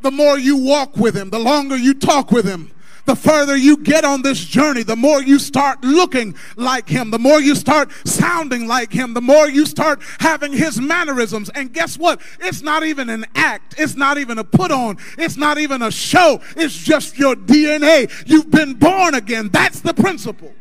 [0.00, 2.72] the more you walk with Him, the longer you talk with Him,
[3.04, 7.18] the further you get on this journey, the more you start looking like Him, the
[7.18, 11.50] more you start sounding like Him, the more you start having His mannerisms.
[11.50, 12.20] And guess what?
[12.40, 15.90] It's not even an act, it's not even a put on, it's not even a
[15.90, 18.10] show, it's just your DNA.
[18.26, 19.50] You've been born again.
[19.50, 20.52] That's the principle.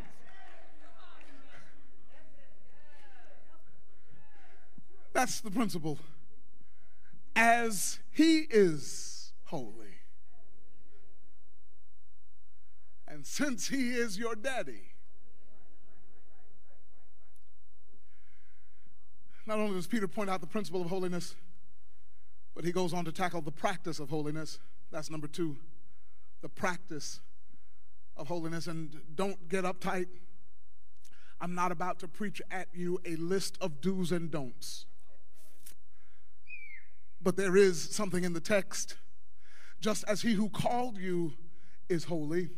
[5.14, 6.00] That's the principle.
[7.36, 10.00] As he is holy.
[13.08, 14.94] And since he is your daddy,
[19.46, 21.36] not only does Peter point out the principle of holiness,
[22.56, 24.60] but he goes on to tackle the practice of holiness.
[24.92, 25.58] That's number two,
[26.42, 27.20] the practice
[28.18, 28.66] of holiness.
[28.66, 30.08] And don't get uptight.
[31.40, 34.86] I'm not about to preach at you a list of do's and don'ts
[37.24, 38.98] but there is something in the text.
[39.80, 41.34] Just as he who called you
[41.90, 42.50] is holy,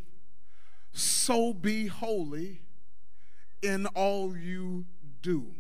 [0.92, 2.62] so be holy
[3.62, 4.86] in all you
[5.22, 5.54] do.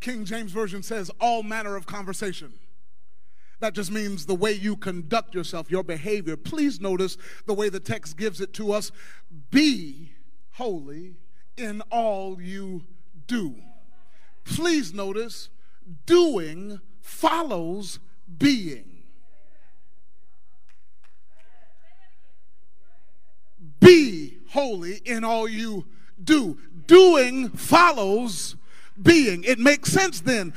[0.00, 2.52] King James Version says, all manner of conversation.
[3.60, 6.36] That just means the way you conduct yourself, your behavior.
[6.36, 8.90] Please notice the way the text gives it to us
[9.50, 10.12] be
[10.52, 11.16] holy
[11.56, 12.84] in all you
[13.26, 13.54] do.
[14.44, 15.50] please notice
[16.06, 17.98] doing follows
[18.38, 19.02] being.
[23.80, 25.86] Be holy in all you
[26.22, 26.58] do.
[26.86, 28.56] Doing follows
[29.00, 29.44] being.
[29.44, 30.52] It makes sense then.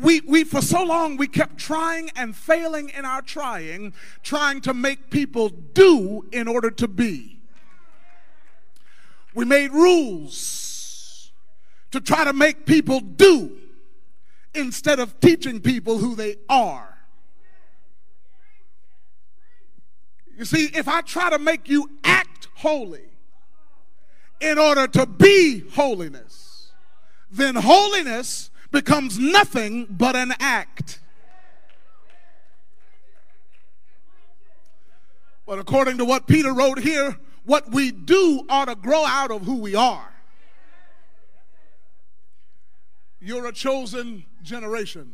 [0.00, 4.74] We, we, for so long, we kept trying and failing in our trying, trying to
[4.74, 7.40] make people do in order to be.
[9.34, 11.32] We made rules
[11.90, 13.56] to try to make people do
[14.54, 16.98] instead of teaching people who they are.
[20.36, 23.08] You see, if I try to make you act holy
[24.40, 26.70] in order to be holiness,
[27.30, 31.00] then holiness becomes nothing but an act.
[35.44, 39.42] But according to what Peter wrote here, what we do ought to grow out of
[39.42, 40.12] who we are.
[43.20, 45.12] You're a chosen generation.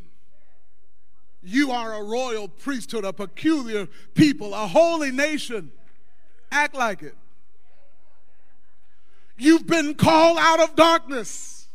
[1.42, 5.72] You are a royal priesthood, a peculiar people, a holy nation.
[6.50, 7.14] Act like it.
[9.36, 11.68] You've been called out of darkness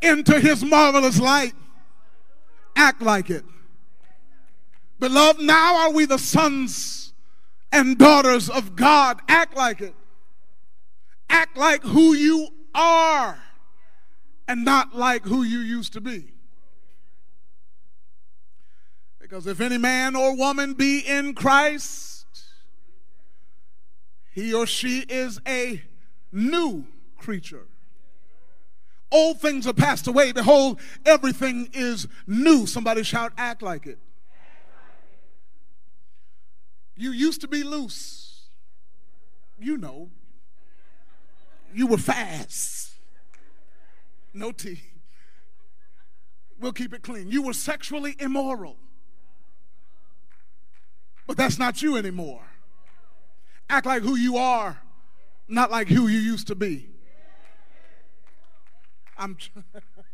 [0.00, 1.54] into his marvelous light.
[2.76, 3.44] Act like it.
[5.00, 7.12] Beloved, now are we the sons
[7.72, 9.20] and daughters of God.
[9.28, 9.94] Act like it.
[11.28, 13.43] Act like who you are
[14.46, 16.32] and not like who you used to be.
[19.20, 22.26] Because if any man or woman be in Christ,
[24.32, 25.82] he or she is a
[26.30, 26.86] new
[27.16, 27.66] creature.
[29.10, 30.32] Old things are passed away.
[30.32, 32.66] Behold, everything is new.
[32.66, 33.98] Somebody shout, act like it.
[36.96, 38.48] You used to be loose.
[39.58, 40.10] You know.
[41.72, 42.93] You were fast.
[44.34, 44.80] No tea.
[46.58, 47.30] We'll keep it clean.
[47.30, 48.76] You were sexually immoral.
[51.26, 52.42] But that's not you anymore.
[53.70, 54.78] Act like who you are,
[55.48, 56.90] not like who you used to be.
[59.16, 59.36] I'm,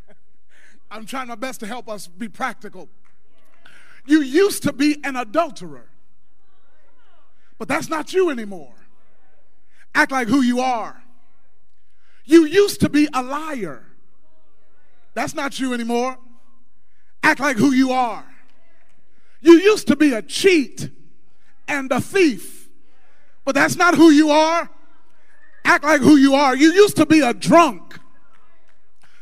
[0.90, 2.88] I'm trying my best to help us be practical.
[4.06, 5.88] You used to be an adulterer,
[7.58, 8.74] but that's not you anymore.
[9.94, 11.02] Act like who you are.
[12.24, 13.89] You used to be a liar.
[15.14, 16.18] That's not you anymore.
[17.22, 18.24] Act like who you are.
[19.40, 20.90] You used to be a cheat
[21.66, 22.68] and a thief.
[23.44, 24.70] But that's not who you are.
[25.64, 26.56] Act like who you are.
[26.56, 27.98] You used to be a drunk.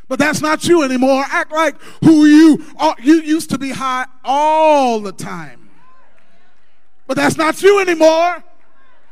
[0.09, 1.25] But that's not you anymore.
[1.29, 2.97] Act like who you are.
[3.01, 5.69] You used to be high all the time.
[7.07, 8.43] But that's not you anymore.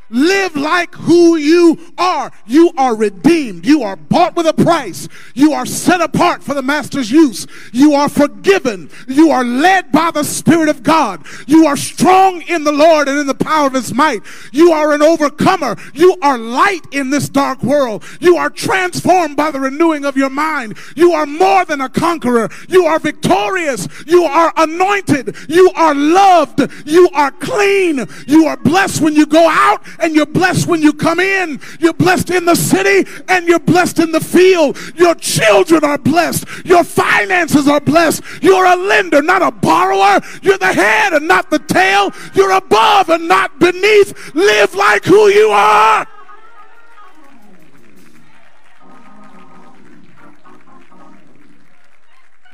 [0.08, 2.30] Live like who you are.
[2.46, 3.66] You are redeemed.
[3.66, 5.08] You are bought with a price.
[5.34, 7.46] You are set apart for the master's use.
[7.72, 8.88] You are forgiven.
[9.08, 11.26] You are led by the Spirit of God.
[11.46, 14.22] You are strong in the Lord and in the power of his might.
[14.52, 15.76] You are an overcomer.
[15.92, 18.04] You are light in this dark world.
[18.20, 20.78] You are transformed by the renewing of your mind.
[20.94, 22.48] You are more than a conqueror.
[22.68, 23.88] You are victorious.
[24.06, 25.34] You are anointed.
[25.48, 26.60] You are loved.
[26.86, 28.06] You are clean.
[28.26, 31.60] You are blessed when you go out and you're blessed when you come in.
[31.80, 34.78] You're blessed in the city and you're blessed in the field.
[34.96, 36.44] Your children are blessed.
[36.64, 38.22] Your finances are blessed.
[38.42, 40.20] You're a lender, not a borrower.
[40.42, 42.12] You're the head and not the tail.
[42.34, 44.34] You're above and not beneath.
[44.34, 46.06] Live like who you are.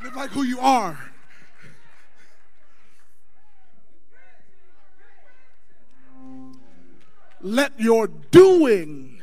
[0.03, 1.02] Live like who you are.
[7.43, 9.21] Let your doing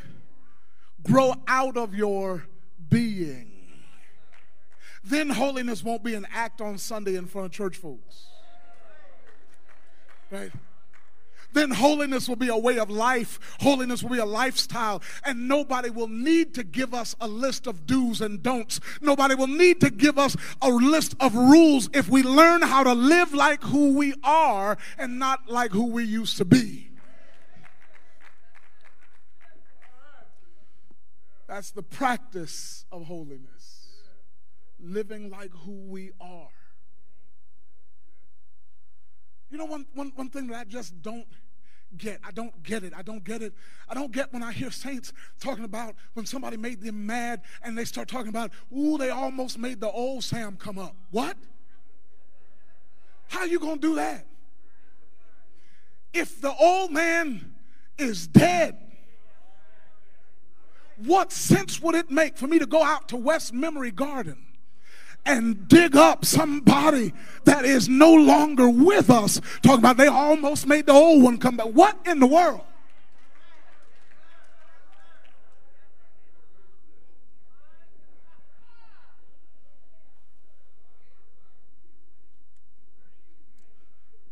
[1.03, 2.45] grow out of your
[2.89, 3.51] being.
[5.03, 8.27] Then holiness won't be an act on Sunday in front of church folks.
[10.29, 10.51] Right?
[11.53, 13.39] Then holiness will be a way of life.
[13.59, 15.01] Holiness will be a lifestyle.
[15.25, 18.79] And nobody will need to give us a list of do's and don'ts.
[19.01, 22.93] Nobody will need to give us a list of rules if we learn how to
[22.93, 26.90] live like who we are and not like who we used to be.
[31.51, 33.87] That's the practice of holiness.
[34.79, 36.47] Living like who we are.
[39.49, 41.27] You know, one, one, one thing that I just don't
[41.97, 42.93] get, I don't get it.
[42.95, 43.53] I don't get it.
[43.89, 47.77] I don't get when I hear saints talking about when somebody made them mad and
[47.77, 50.95] they start talking about, ooh, they almost made the old Sam come up.
[51.09, 51.35] What?
[53.27, 54.25] How you going to do that?
[56.13, 57.55] If the old man
[57.97, 58.90] is dead,
[61.05, 64.45] what sense would it make for me to go out to West Memory Garden
[65.25, 69.39] and dig up somebody that is no longer with us.
[69.61, 71.67] Talking about they almost made the old one come back.
[71.67, 72.61] What in the world?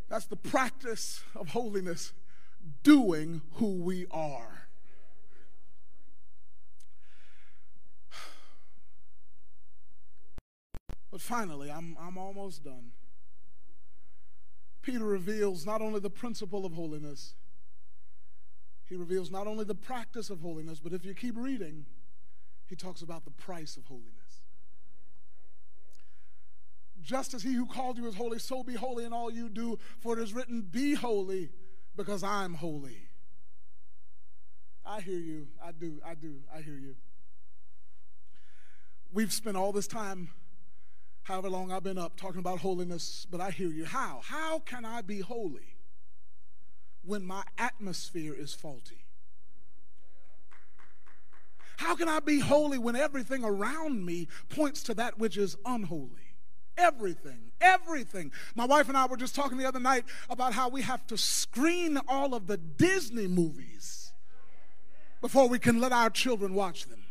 [0.10, 2.14] That's the practice of holiness,
[2.82, 4.69] doing who we are.
[11.12, 12.92] But finally, I'm, I'm almost done.
[14.82, 17.34] Peter reveals not only the principle of holiness,
[18.86, 21.86] he reveals not only the practice of holiness, but if you keep reading,
[22.68, 24.42] he talks about the price of holiness.
[27.02, 29.80] Just as he who called you is holy, so be holy in all you do,
[30.00, 31.50] for it is written, Be holy,
[31.96, 33.10] because I'm holy.
[34.86, 35.48] I hear you.
[35.64, 36.00] I do.
[36.06, 36.38] I do.
[36.54, 36.96] I hear you.
[39.12, 40.30] We've spent all this time,
[41.24, 43.86] however long I've been up, talking about holiness, but I hear you.
[43.86, 44.22] How?
[44.24, 45.76] How can I be holy
[47.04, 49.06] when my atmosphere is faulty?
[51.78, 56.36] How can I be holy when everything around me points to that which is unholy?
[56.78, 58.32] Everything, everything.
[58.56, 61.18] My wife and I were just talking the other night about how we have to
[61.18, 64.12] screen all of the Disney movies
[65.22, 67.04] before we can let our children watch them.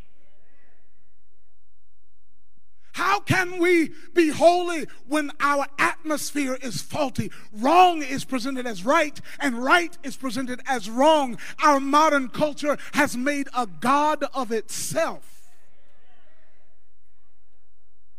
[2.99, 7.31] How can we be holy when our atmosphere is faulty?
[7.53, 11.37] Wrong is presented as right, and right is presented as wrong.
[11.63, 15.49] Our modern culture has made a God of itself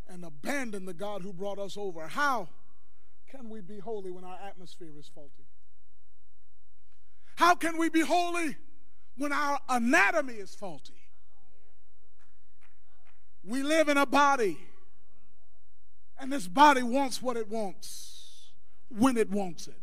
[0.08, 2.08] and abandoned the God who brought us over.
[2.08, 2.48] How
[3.30, 5.44] can we be holy when our atmosphere is faulty?
[7.36, 8.56] How can we be holy
[9.18, 10.99] when our anatomy is faulty?
[13.44, 14.58] We live in a body,
[16.18, 18.50] and this body wants what it wants
[18.88, 19.80] when it wants it.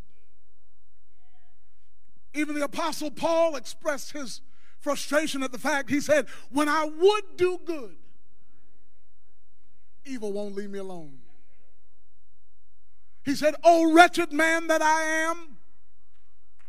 [2.34, 4.41] Even the Apostle Paul expressed his
[4.80, 7.95] frustration at the fact he said, When I would do good,
[10.05, 11.18] evil won't leave me alone.
[13.26, 15.58] He said, Oh, wretched man that I am,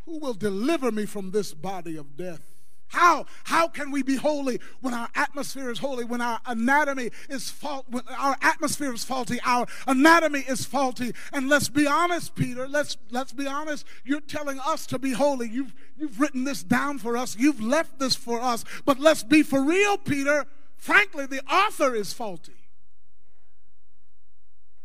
[0.07, 2.48] who will deliver me from this body of death?
[2.89, 3.27] How?
[3.45, 7.85] How can we be holy when our atmosphere is holy, when our anatomy is fault,
[7.89, 11.13] when our atmosphere is faulty, our anatomy is faulty?
[11.33, 13.85] And let's be honest, Peter, let's let's be honest.
[14.05, 15.49] You're telling us to be holy.
[15.49, 18.65] You've you've written this down for us, you've left this for us.
[18.87, 20.47] But let's be for real, Peter.
[20.77, 22.53] Frankly, the author is faulty.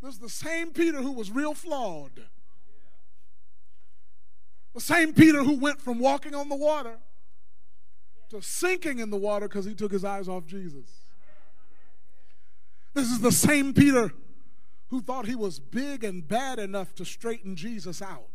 [0.01, 2.23] This is the same Peter who was real flawed.
[4.73, 6.97] The same Peter who went from walking on the water
[8.33, 10.89] to sinking in the water because he took his eyes off Jesus.
[12.93, 14.11] This is the same Peter
[14.89, 18.27] who thought he was big and bad enough to straighten Jesus out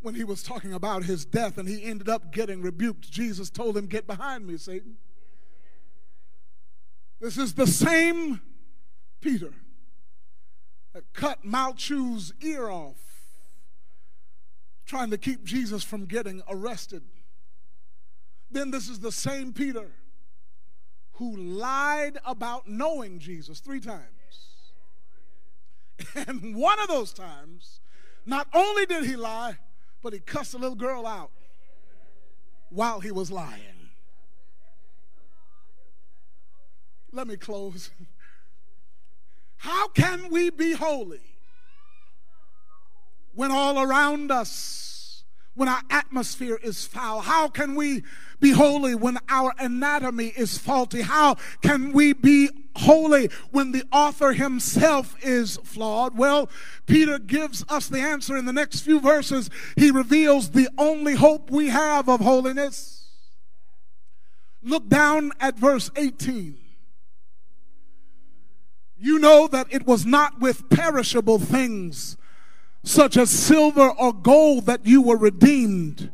[0.00, 3.10] when he was talking about his death and he ended up getting rebuked.
[3.10, 4.96] Jesus told him, Get behind me, Satan.
[7.20, 8.40] This is the same
[9.20, 9.52] Peter
[10.92, 13.00] that cut Malchus' ear off,
[14.84, 17.02] trying to keep Jesus from getting arrested.
[18.52, 19.90] Then this is the same Peter
[21.12, 24.02] who lied about knowing Jesus three times.
[26.14, 27.80] And one of those times,
[28.26, 29.58] not only did he lie,
[30.02, 31.30] but he cussed a little girl out
[32.70, 33.90] while he was lying.
[37.12, 37.90] Let me close.
[39.58, 41.20] How can we be holy
[43.34, 44.91] when all around us,
[45.54, 47.20] when our atmosphere is foul?
[47.20, 48.02] How can we
[48.40, 51.02] be holy when our anatomy is faulty?
[51.02, 56.16] How can we be holy when the author himself is flawed?
[56.16, 56.48] Well,
[56.86, 59.50] Peter gives us the answer in the next few verses.
[59.76, 63.10] He reveals the only hope we have of holiness.
[64.62, 66.58] Look down at verse 18
[69.02, 72.16] you know that it was not with perishable things
[72.84, 76.10] such as silver or gold that you were redeemed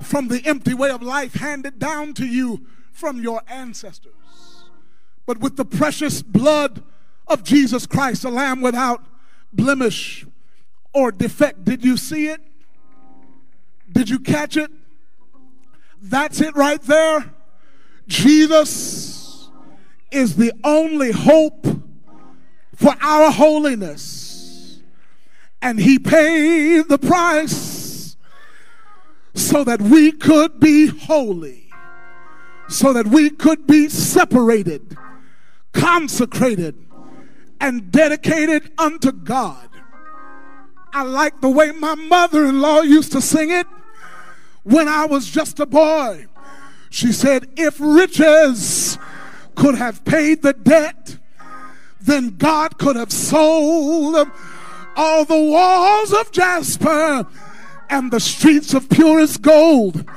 [0.00, 4.12] from the empty way of life handed down to you from your ancestors,
[5.26, 6.82] but with the precious blood
[7.26, 9.04] of Jesus Christ, a lamb without
[9.52, 10.26] blemish
[10.92, 11.64] or defect.
[11.64, 12.40] Did you see it?
[13.90, 14.70] Did you catch it?
[16.00, 17.32] That's it right there.
[18.06, 19.48] Jesus
[20.10, 21.66] is the only hope
[22.74, 24.33] for our holiness.
[25.64, 28.18] And he paid the price
[29.32, 31.70] so that we could be holy,
[32.68, 34.94] so that we could be separated,
[35.72, 36.76] consecrated,
[37.62, 39.70] and dedicated unto God.
[40.92, 43.66] I like the way my mother in law used to sing it
[44.64, 46.26] when I was just a boy.
[46.90, 48.98] She said, If riches
[49.54, 51.16] could have paid the debt,
[52.02, 54.28] then God could have sold
[54.96, 57.26] all the walls of jasper
[57.90, 60.08] and the streets of purest gold.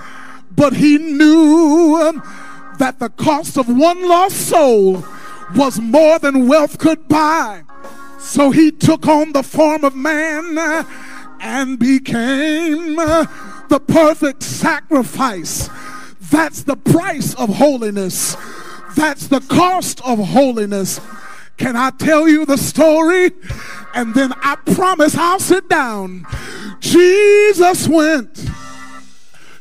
[0.55, 2.23] But he knew um,
[2.79, 5.03] that the cost of one lost soul
[5.55, 7.63] was more than wealth could buy.
[8.19, 10.83] So he took on the form of man uh,
[11.39, 13.25] and became uh,
[13.69, 15.69] the perfect sacrifice.
[16.31, 18.35] That's the price of holiness.
[18.95, 20.99] That's the cost of holiness.
[21.57, 23.31] Can I tell you the story?
[23.93, 26.25] And then I promise I'll sit down.
[26.79, 28.47] Jesus went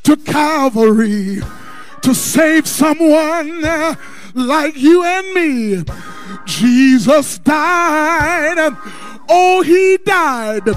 [0.02, 1.40] to Calvary
[2.02, 3.94] to save someone uh,
[4.34, 5.84] like you and me.
[6.44, 8.76] Jesus died.
[9.28, 10.68] Oh, he died.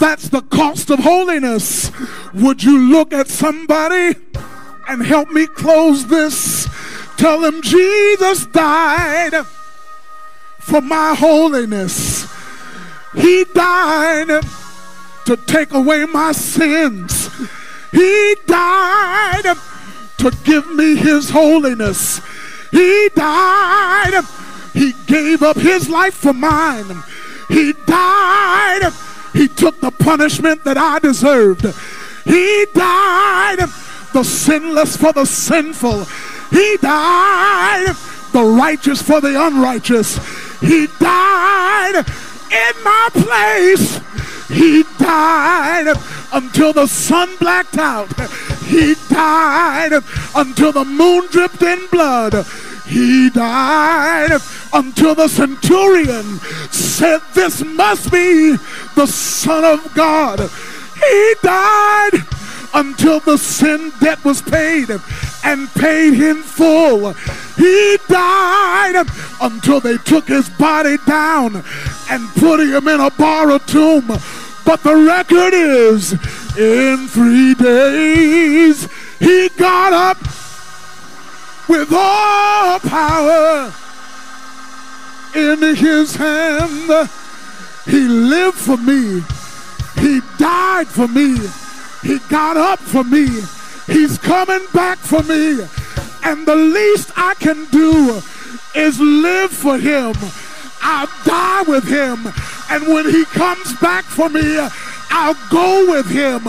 [0.00, 1.90] That's the cost of holiness.
[2.34, 4.16] Would you look at somebody
[4.88, 6.68] and help me close this?
[7.16, 9.46] Tell them Jesus died
[10.66, 12.26] for my holiness.
[13.14, 14.42] He died
[15.24, 17.30] to take away my sins.
[17.92, 19.56] He died
[20.18, 22.20] to give me his holiness.
[22.72, 24.24] He died.
[24.74, 27.02] He gave up his life for mine.
[27.48, 28.92] He died.
[29.32, 31.64] He took the punishment that I deserved.
[32.24, 33.58] He died
[34.12, 36.06] the sinless for the sinful.
[36.50, 37.94] He died
[38.32, 40.18] the righteous for the unrighteous.
[40.60, 42.04] He died
[42.50, 44.00] in my place.
[44.48, 45.94] He died
[46.32, 48.08] until the sun blacked out.
[48.62, 49.92] He died
[50.34, 52.46] until the moon dripped in blood.
[52.86, 54.38] He died
[54.72, 56.38] until the centurion
[56.70, 58.56] said, This must be
[58.94, 60.38] the Son of God.
[60.94, 62.12] He died
[62.74, 64.88] until the sin debt was paid
[65.44, 67.12] and paid in full.
[67.56, 69.06] He died
[69.40, 71.64] until they took his body down
[72.10, 74.06] and put him in a borrowed tomb.
[74.64, 76.12] But the record is
[76.56, 78.88] in three days
[79.18, 80.18] he got up
[81.68, 83.72] with all power
[85.34, 87.10] in his hand.
[87.84, 89.22] He lived for me.
[90.00, 91.36] He died for me.
[92.06, 93.26] He got up for me.
[93.88, 95.58] He's coming back for me.
[96.22, 98.22] And the least I can do
[98.76, 100.14] is live for him.
[100.82, 102.32] I'll die with him.
[102.70, 104.56] And when he comes back for me,
[105.10, 106.44] I'll go with him.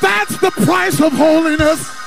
[0.00, 1.97] That's the price of holiness.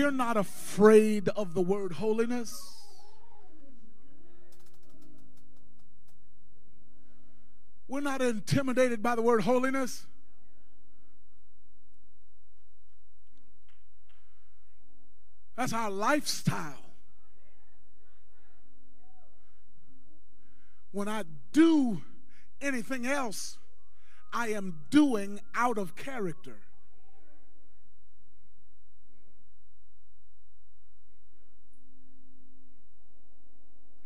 [0.00, 2.78] We're not afraid of the word holiness.
[7.86, 10.06] We're not intimidated by the word holiness.
[15.54, 16.78] That's our lifestyle.
[20.92, 22.00] When I do
[22.62, 23.58] anything else,
[24.32, 26.56] I am doing out of character.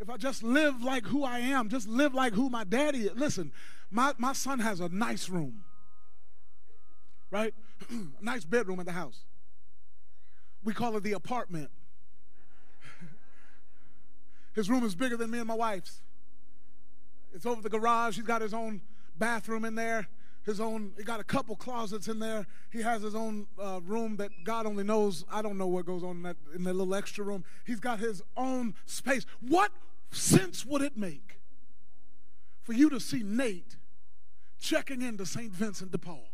[0.05, 3.15] If I just live like who I am, just live like who my daddy is.
[3.15, 3.51] Listen,
[3.91, 5.65] my, my son has a nice room,
[7.31, 7.55] right?
[8.21, 9.21] nice bedroom in the house.
[10.63, 11.71] We call it the apartment.
[14.55, 16.03] his room is bigger than me and my wife's.
[17.33, 18.17] It's over the garage.
[18.17, 18.83] He's got his own
[19.19, 20.07] bathroom in there.
[20.45, 22.47] His own, he got a couple closets in there.
[22.71, 25.25] He has his own uh, room that God only knows.
[25.33, 27.43] I don't know what goes on in that, in that little extra room.
[27.65, 29.25] He's got his own space.
[29.41, 29.73] What
[30.11, 31.41] sense would it make
[32.63, 33.77] for you to see Nate
[34.61, 35.53] checking into St.
[35.53, 36.29] Vincent de Paul?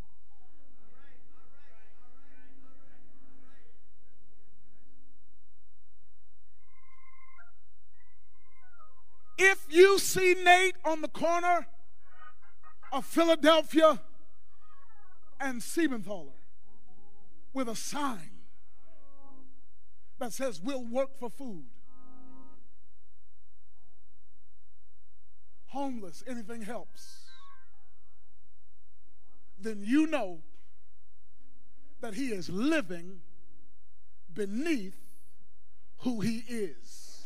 [9.42, 11.66] If you see Nate on the corner
[12.92, 13.98] of Philadelphia
[15.40, 16.34] and Siebenthaler
[17.54, 18.30] with a sign
[20.18, 21.64] that says, We'll work for food.
[25.70, 27.24] Homeless, anything helps.
[29.62, 30.40] then you know
[32.00, 33.20] that he is living
[34.32, 34.96] beneath
[35.98, 37.24] who he is.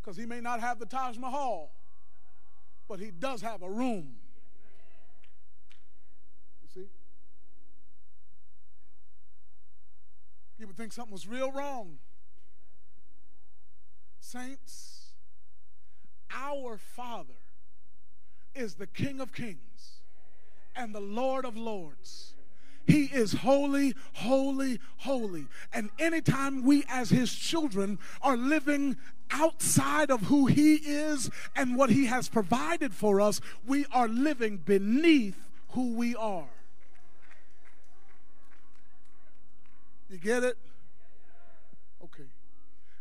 [0.00, 1.72] Because he may not have the Taj Mahal,
[2.88, 4.14] but he does have a room.
[10.58, 11.98] You would think something was real wrong.
[14.20, 15.12] Saints,
[16.30, 17.34] our Father
[18.54, 20.00] is the King of Kings
[20.76, 22.34] and the Lord of Lords.
[22.86, 25.46] He is holy, holy, holy.
[25.72, 28.96] And anytime we, as His children, are living
[29.30, 34.58] outside of who He is and what He has provided for us, we are living
[34.58, 36.48] beneath who we are.
[40.14, 40.56] You get it?
[42.04, 42.28] Okay.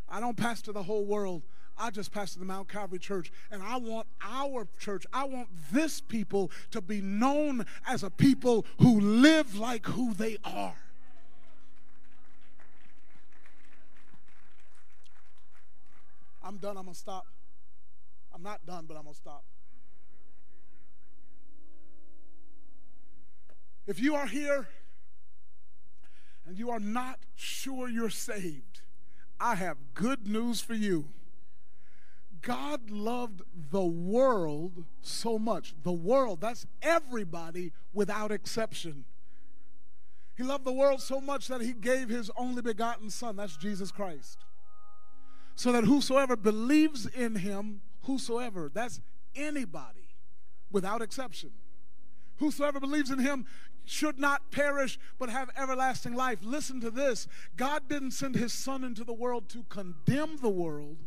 [0.09, 1.43] I don't pastor the whole world.
[1.77, 6.01] I just pastor the Mount Calvary Church, and I want our church, I want this
[6.01, 10.75] people to be known as a people who live like who they are.
[16.43, 16.77] I'm done.
[16.77, 17.27] I'm to stop.
[18.33, 19.43] I'm not done, but I'm to stop.
[23.85, 24.67] If you are here
[26.45, 28.81] and you are not sure you're saved,
[29.39, 31.09] I have good news for you.
[32.41, 33.41] God loved
[33.71, 35.73] the world so much.
[35.83, 39.05] The world, that's everybody without exception.
[40.35, 43.91] He loved the world so much that he gave his only begotten Son, that's Jesus
[43.91, 44.39] Christ.
[45.55, 48.99] So that whosoever believes in him, whosoever, that's
[49.35, 50.07] anybody
[50.71, 51.51] without exception.
[52.39, 53.45] Whosoever believes in him
[53.85, 56.39] should not perish but have everlasting life.
[56.41, 60.97] Listen to this God didn't send his Son into the world to condemn the world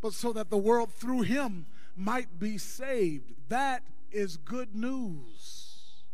[0.00, 1.66] but so that the world through him
[1.96, 3.32] might be saved.
[3.48, 6.04] That is good news.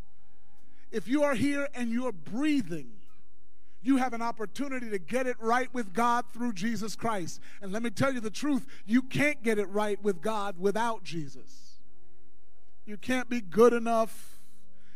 [0.91, 2.93] If you are here and you're breathing,
[3.83, 7.41] you have an opportunity to get it right with God through Jesus Christ.
[7.63, 11.05] And let me tell you the truth you can't get it right with God without
[11.05, 11.81] Jesus.
[12.85, 14.36] You can't be good enough.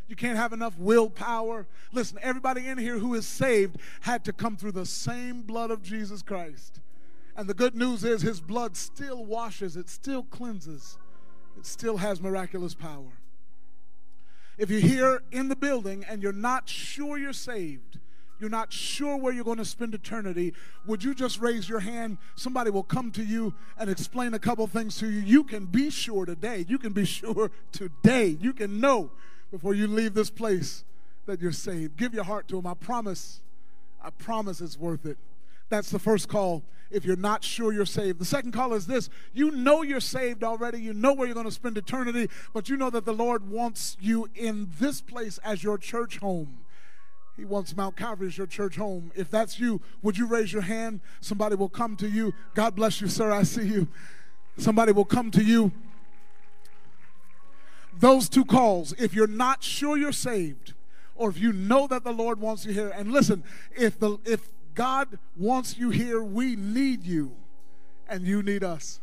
[0.07, 1.67] You can't have enough willpower.
[1.93, 5.81] Listen, everybody in here who is saved had to come through the same blood of
[5.81, 6.81] Jesus Christ.
[7.35, 10.97] And the good news is his blood still washes, it still cleanses,
[11.57, 13.13] it still has miraculous power.
[14.57, 17.99] If you're here in the building and you're not sure you're saved,
[18.39, 20.53] you're not sure where you're going to spend eternity,
[20.85, 22.17] would you just raise your hand?
[22.35, 25.21] Somebody will come to you and explain a couple things to you.
[25.21, 26.65] You can be sure today.
[26.67, 28.37] You can be sure today.
[28.41, 29.11] You can know
[29.51, 30.83] before you leave this place
[31.25, 31.97] that you're saved.
[31.97, 32.67] Give your heart to Him.
[32.67, 33.41] I promise,
[34.03, 35.17] I promise it's worth it.
[35.69, 38.19] That's the first call if you're not sure you're saved.
[38.19, 41.45] The second call is this you know you're saved already, you know where you're going
[41.45, 45.63] to spend eternity, but you know that the Lord wants you in this place as
[45.63, 46.57] your church home.
[47.37, 49.11] He wants Mount Calvary as your church home.
[49.15, 50.99] If that's you, would you raise your hand?
[51.21, 52.33] Somebody will come to you.
[52.53, 53.31] God bless you, sir.
[53.31, 53.87] I see you.
[54.57, 55.71] Somebody will come to you.
[57.99, 60.73] Those two calls, if you're not sure you're saved,
[61.15, 63.43] or if you know that the Lord wants you here, and listen,
[63.75, 66.23] if the if God wants you here.
[66.23, 67.35] We need you,
[68.07, 68.99] and you need us.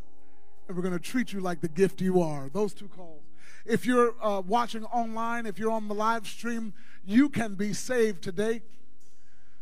[0.66, 2.48] And we're going to treat you like the gift you are.
[2.52, 3.22] Those two calls.
[3.64, 6.72] If you're uh, watching online, if you're on the live stream,
[7.04, 8.62] you can be saved today.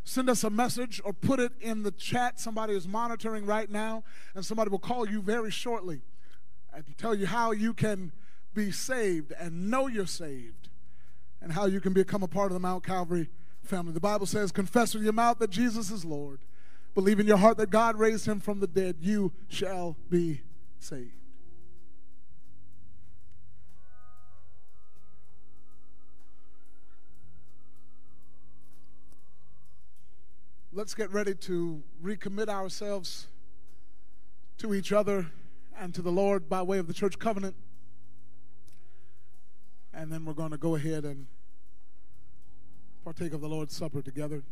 [0.04, 2.38] Send us a message or put it in the chat.
[2.38, 4.04] Somebody is monitoring right now,
[4.34, 6.02] and somebody will call you very shortly
[6.72, 8.12] and tell you how you can
[8.56, 10.70] be saved and know you're saved
[11.40, 13.28] and how you can become a part of the Mount Calvary
[13.62, 13.92] family.
[13.92, 16.40] The Bible says, confess with your mouth that Jesus is Lord.
[16.94, 18.96] Believe in your heart that God raised him from the dead.
[19.00, 20.40] You shall be
[20.80, 21.12] saved.
[30.72, 33.28] Let's get ready to recommit ourselves
[34.58, 35.26] to each other
[35.78, 37.54] and to the Lord by way of the church covenant.
[39.98, 41.26] And then we're going to go ahead and
[43.02, 44.42] partake of the Lord's Supper together.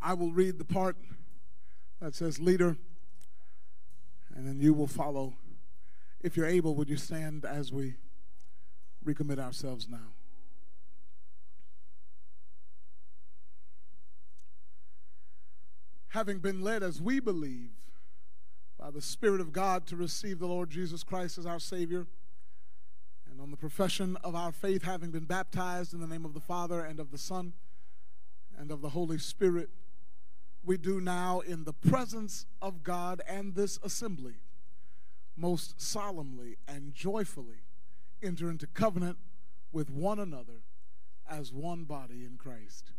[0.00, 0.96] I will read the part
[2.00, 2.78] that says leader,
[4.34, 5.34] and then you will follow
[6.20, 7.94] if you're able, would you stand as we
[9.04, 10.14] recommit ourselves now?
[16.14, 17.72] having been led as we believe
[18.78, 22.06] by the Spirit of God to receive the Lord Jesus Christ as our Savior,
[23.28, 26.40] and on the profession of our faith, having been baptized in the name of the
[26.40, 27.52] Father and of the Son
[28.56, 29.70] and of the Holy Spirit,
[30.64, 34.34] we do now in the presence of God and this assembly
[35.36, 37.64] most solemnly and joyfully
[38.22, 39.18] enter into covenant
[39.72, 40.62] with one another
[41.28, 42.92] as one body in Christ.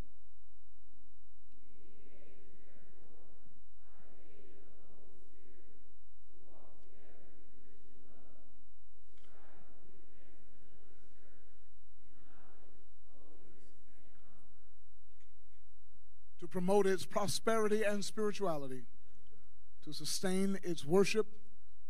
[16.55, 18.83] Promote its prosperity and spirituality,
[19.83, 21.27] to sustain its worship,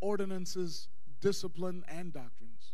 [0.02, 0.88] ordinances,
[1.22, 2.74] discipline, and doctrines.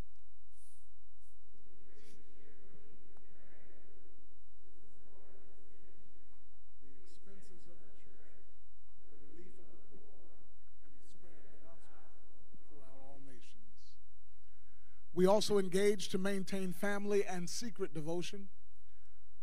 [15.12, 18.48] We also engage to maintain family and secret devotion,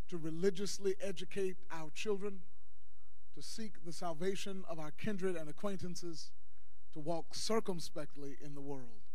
[0.09, 2.41] to religiously educate our children,
[3.35, 6.31] to seek the salvation of our kindred and acquaintances,
[6.91, 9.05] to walk circumspectly in the world.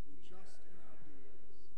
[0.00, 1.76] To be just in our dealings,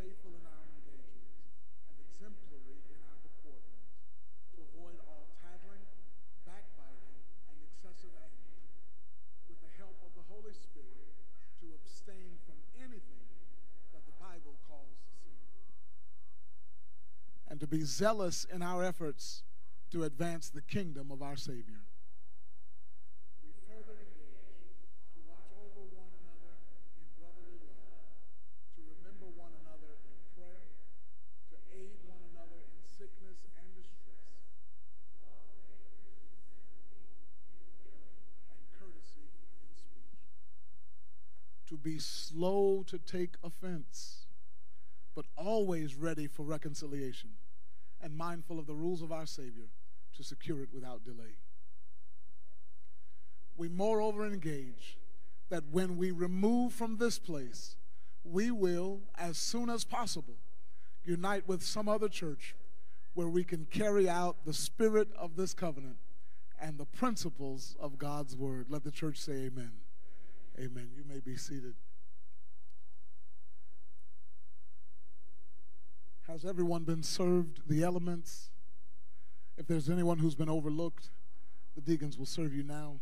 [0.00, 1.44] faithful in our engagements,
[1.92, 3.84] and exemplary in our deportment,
[4.56, 5.84] to avoid all tattling,
[6.48, 7.20] backbiting,
[7.52, 8.56] and excessive anger,
[9.44, 11.12] with the help of the Holy Spirit,
[11.60, 13.28] to abstain from anything
[13.92, 15.36] that the Bible calls sin,
[17.52, 19.42] and to zealous in our efforts
[19.90, 21.84] to advance the kingdom of our Savior.
[23.44, 26.56] We further engage to watch over one another
[26.96, 28.16] in brotherly love,
[28.76, 30.72] to remember one another in prayer,
[31.52, 34.32] to aid one another in sickness and distress,
[35.04, 35.92] To tolerate
[36.48, 37.20] and healing
[38.48, 39.28] and courtesy
[39.60, 40.24] in speech.
[41.68, 44.24] To be slow to take offense,
[45.14, 47.36] but always ready for reconciliation,
[48.02, 49.68] and mindful of the rules of our Savior
[50.16, 51.36] to secure it without delay.
[53.56, 54.98] We moreover engage
[55.50, 57.76] that when we remove from this place,
[58.24, 60.36] we will, as soon as possible,
[61.04, 62.54] unite with some other church
[63.14, 65.96] where we can carry out the spirit of this covenant
[66.60, 68.66] and the principles of God's word.
[68.68, 69.72] Let the church say amen.
[70.58, 70.90] Amen.
[70.96, 71.74] You may be seated.
[76.32, 78.48] Has everyone been served the elements?
[79.58, 81.10] If there's anyone who's been overlooked,
[81.74, 83.00] the deacons will serve you now.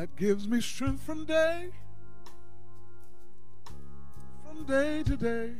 [0.00, 1.68] That gives me strength from day,
[4.46, 5.50] from day to day.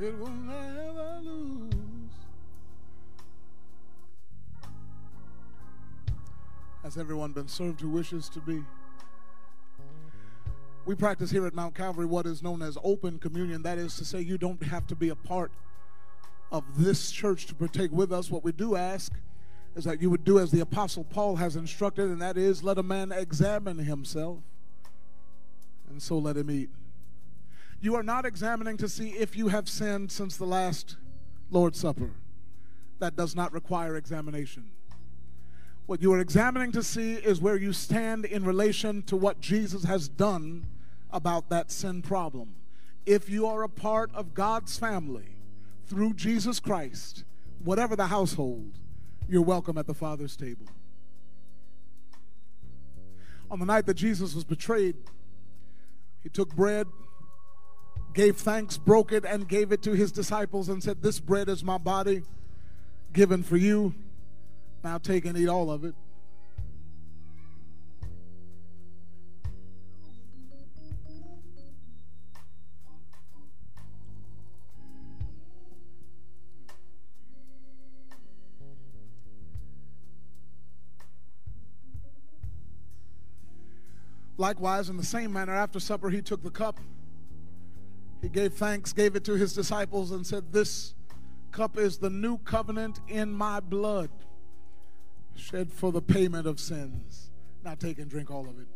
[0.00, 1.74] It will never lose.
[6.82, 8.64] Has everyone been served who wishes to be?
[10.86, 13.60] We practice here at Mount Calvary what is known as open communion.
[13.64, 15.52] That is to say, you don't have to be a part
[16.50, 18.30] of this church to partake with us.
[18.30, 19.12] What we do ask
[19.76, 22.78] is that you would do as the Apostle Paul has instructed, and that is let
[22.78, 24.38] a man examine himself,
[25.88, 26.70] and so let him eat.
[27.80, 30.96] You are not examining to see if you have sinned since the last
[31.50, 32.10] Lord's Supper.
[32.98, 34.70] That does not require examination.
[35.86, 39.84] What you are examining to see is where you stand in relation to what Jesus
[39.84, 40.66] has done
[41.10, 42.56] about that sin problem.
[43.06, 45.37] If you are a part of God's family
[45.88, 47.24] through Jesus Christ,
[47.64, 48.78] whatever the household,
[49.28, 50.66] you're welcome at the Father's table.
[53.50, 54.96] On the night that Jesus was betrayed,
[56.22, 56.86] he took bread,
[58.12, 61.64] gave thanks, broke it, and gave it to his disciples and said, This bread is
[61.64, 62.22] my body
[63.12, 63.94] given for you.
[64.84, 65.94] Now take and eat all of it.
[84.38, 86.78] Likewise, in the same manner, after supper, he took the cup.
[88.22, 90.94] He gave thanks, gave it to his disciples, and said, This
[91.50, 94.10] cup is the new covenant in my blood,
[95.34, 97.30] shed for the payment of sins.
[97.64, 98.68] Now take and drink all of it.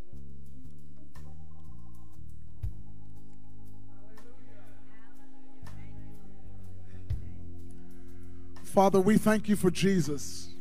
[8.64, 10.51] Father, we thank you for Jesus.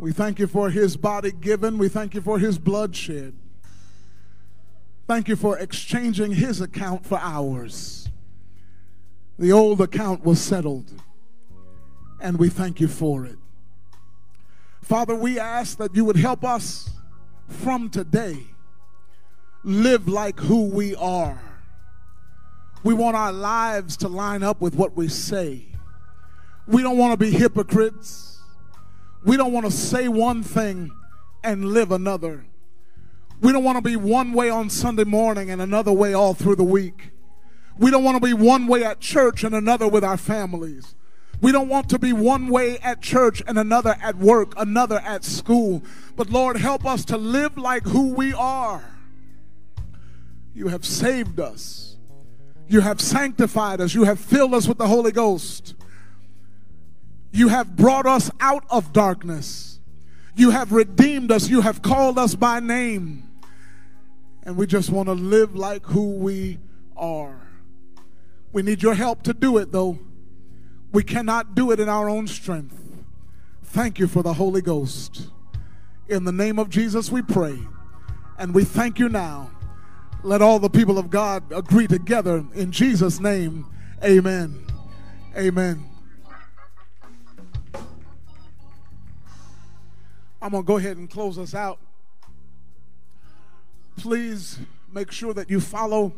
[0.00, 1.76] We thank you for his body given.
[1.76, 3.34] We thank you for his blood shed.
[5.06, 8.08] Thank you for exchanging his account for ours.
[9.38, 10.90] The old account was settled,
[12.18, 13.36] and we thank you for it.
[14.80, 16.88] Father, we ask that you would help us
[17.46, 18.38] from today
[19.64, 21.42] live like who we are.
[22.82, 25.66] We want our lives to line up with what we say.
[26.66, 28.29] We don't want to be hypocrites.
[29.24, 30.90] We don't want to say one thing
[31.42, 32.46] and live another.
[33.40, 36.56] We don't want to be one way on Sunday morning and another way all through
[36.56, 37.10] the week.
[37.78, 40.94] We don't want to be one way at church and another with our families.
[41.40, 45.24] We don't want to be one way at church and another at work, another at
[45.24, 45.82] school.
[46.16, 48.84] But Lord, help us to live like who we are.
[50.52, 51.96] You have saved us.
[52.68, 53.94] You have sanctified us.
[53.94, 55.74] You have filled us with the Holy Ghost.
[57.32, 59.78] You have brought us out of darkness.
[60.34, 61.48] You have redeemed us.
[61.48, 63.28] You have called us by name.
[64.42, 66.58] And we just want to live like who we
[66.96, 67.40] are.
[68.52, 69.98] We need your help to do it, though.
[70.92, 72.76] We cannot do it in our own strength.
[73.62, 75.28] Thank you for the Holy Ghost.
[76.08, 77.56] In the name of Jesus, we pray.
[78.38, 79.50] And we thank you now.
[80.24, 83.66] Let all the people of God agree together in Jesus' name.
[84.02, 84.66] Amen.
[85.36, 85.89] Amen.
[90.42, 91.78] I'm going to go ahead and close us out.
[93.96, 94.58] Please
[94.90, 96.14] make sure that you follow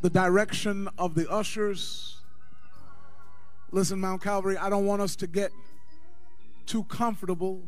[0.00, 2.16] the direction of the ushers.
[3.70, 5.52] Listen, Mount Calvary, I don't want us to get
[6.64, 7.62] too comfortable.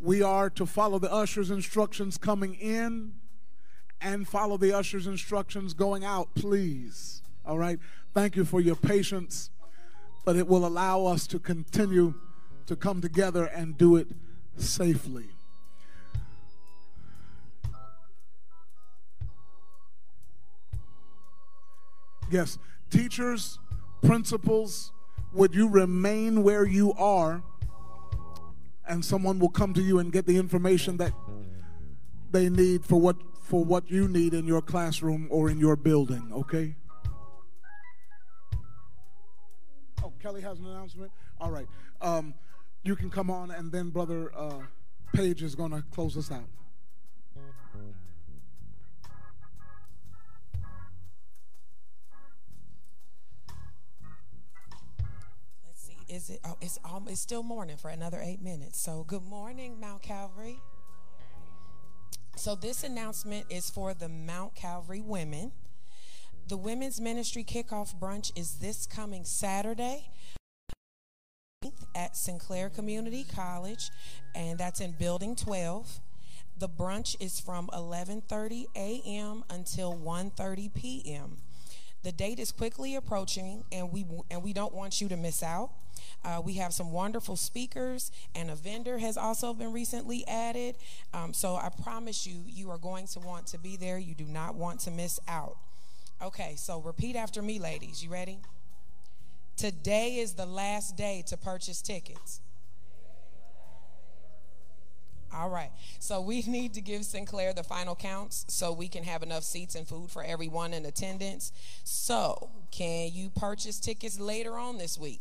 [0.00, 3.14] We are to follow the usher's instructions coming in
[4.00, 7.22] and follow the usher's instructions going out, please.
[7.44, 7.78] All right?
[8.14, 9.50] Thank you for your patience,
[10.24, 12.14] but it will allow us to continue
[12.70, 14.06] to come together and do it
[14.56, 15.24] safely.
[22.30, 23.58] Yes, teachers,
[24.02, 24.92] principals,
[25.32, 27.42] would you remain where you are
[28.86, 31.12] and someone will come to you and get the information that
[32.30, 36.30] they need for what for what you need in your classroom or in your building,
[36.32, 36.76] okay?
[40.04, 41.10] Oh, Kelly has an announcement.
[41.40, 41.66] All right.
[42.00, 42.32] Um,
[42.82, 44.60] you can come on, and then Brother uh,
[45.12, 46.44] Page is going to close us out.
[55.66, 55.96] Let's see.
[56.08, 56.40] Is it?
[56.44, 56.78] Oh, it's
[57.08, 58.80] it's still morning for another eight minutes.
[58.80, 60.60] So good morning, Mount Calvary.
[62.36, 65.52] So this announcement is for the Mount Calvary women.
[66.48, 70.10] The women's ministry kickoff brunch is this coming Saturday
[71.94, 73.90] at Sinclair Community College,
[74.34, 76.00] and that's in Building 12.
[76.58, 79.44] The brunch is from 11:30 a.m.
[79.50, 81.36] until 1:30 p.m.
[82.02, 85.70] The date is quickly approaching, and we and we don't want you to miss out.
[86.24, 90.76] Uh, we have some wonderful speakers, and a vendor has also been recently added.
[91.12, 93.98] Um, so I promise you, you are going to want to be there.
[93.98, 95.58] You do not want to miss out.
[96.22, 98.02] Okay, so repeat after me, ladies.
[98.02, 98.38] You ready?
[99.60, 102.40] Today is the last day to purchase tickets.
[105.30, 105.70] All right.
[105.98, 109.74] So we need to give Sinclair the final counts so we can have enough seats
[109.74, 111.52] and food for everyone in attendance.
[111.84, 115.20] So, can you purchase tickets later on this week?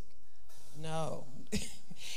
[0.82, 1.26] No.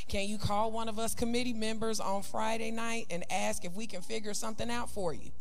[0.07, 3.85] Can you call one of us committee members on Friday night and ask if we
[3.85, 5.31] can figure something out for you?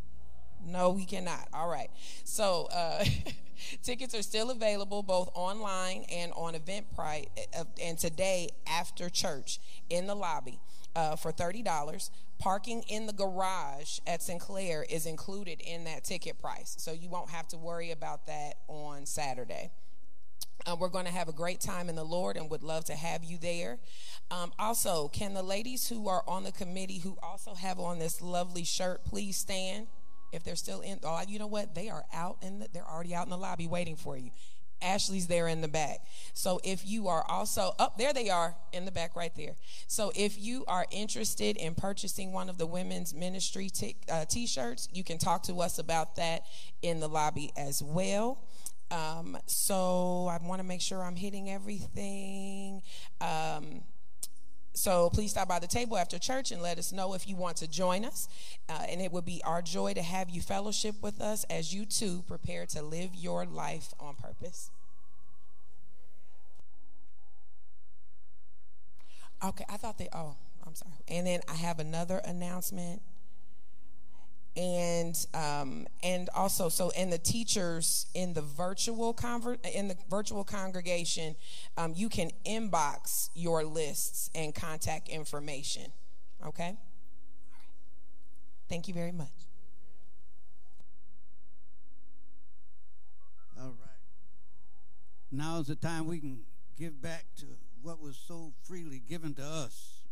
[0.66, 1.46] No, we cannot.
[1.52, 1.90] All right.
[2.24, 3.04] So, uh,
[3.82, 7.28] tickets are still available both online and on Eventbrite,
[7.58, 9.58] uh, and today after church
[9.90, 10.60] in the lobby
[10.94, 12.10] uh, for $30.
[12.38, 17.30] Parking in the garage at Sinclair is included in that ticket price, so you won't
[17.30, 19.70] have to worry about that on Saturday.
[20.66, 22.94] Uh, we're going to have a great time in the Lord and would love to
[22.94, 23.78] have you there.
[24.30, 28.22] Um, also, can the ladies who are on the committee who also have on this
[28.22, 29.86] lovely shirt please stand?
[30.32, 31.74] If they're still in, oh, you know what?
[31.74, 34.30] They are out in the, they're already out in the lobby waiting for you.
[34.82, 36.00] Ashley's there in the back.
[36.34, 39.54] So if you are also up oh, there, they are in the back right there.
[39.86, 44.88] So if you are interested in purchasing one of the women's ministry t- uh, t-shirts,
[44.92, 46.42] you can talk to us about that
[46.82, 48.42] in the lobby as well.
[48.90, 52.82] Um, so I want to make sure I'm hitting everything.
[53.20, 53.82] Um,
[54.74, 57.58] so please stop by the table after church and let us know if you want
[57.58, 58.28] to join us.
[58.68, 61.84] Uh, and it would be our joy to have you fellowship with us as you
[61.84, 64.70] too prepare to live your life on purpose.
[69.44, 70.36] Okay, I thought they, oh,
[70.66, 70.92] I'm sorry.
[71.08, 73.02] And then I have another announcement
[74.56, 80.44] and um, and also so and the teachers in the virtual conver- in the virtual
[80.44, 81.34] congregation
[81.76, 85.92] um, you can inbox your lists and contact information
[86.46, 86.64] okay?
[86.64, 86.78] All right
[88.68, 89.28] thank you very much.
[93.58, 94.00] All right.
[95.30, 96.40] Now is the time we can
[96.78, 97.46] give back to
[97.82, 100.02] what was so freely given to us.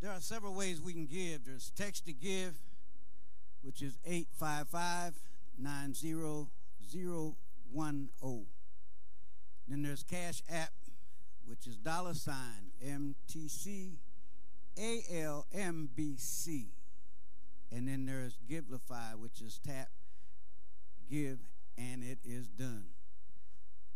[0.00, 1.44] There are several ways we can give.
[1.44, 2.54] There's text to give
[3.62, 5.20] which is 855
[5.58, 8.46] 90010.
[9.68, 10.72] Then there's Cash App,
[11.46, 13.98] which is dollar sign MTC
[14.80, 16.66] ALMBC.
[17.72, 19.90] And then there's Givelify, which is tap,
[21.08, 21.38] give,
[21.78, 22.86] and it is done.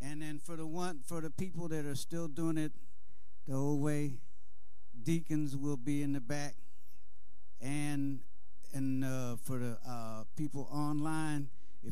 [0.01, 2.73] And then for the one for the people that are still doing it
[3.49, 4.19] the old way,
[5.03, 6.55] deacons will be in the back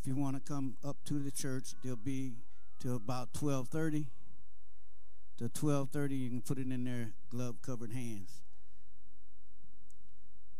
[0.02, 2.32] if you want to come up to the church, they'll be
[2.80, 4.08] till about 12:30.
[5.38, 8.42] To 12:30, you can put it in their glove-covered hands.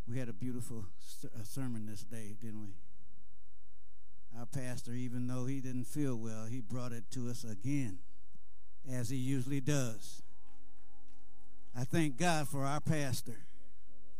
[0.07, 0.87] We had a beautiful
[1.43, 2.75] sermon this day, didn't we?
[4.39, 7.99] Our pastor, even though he didn't feel well, he brought it to us again,
[8.89, 10.23] as he usually does.
[11.75, 13.47] I thank God for our pastor.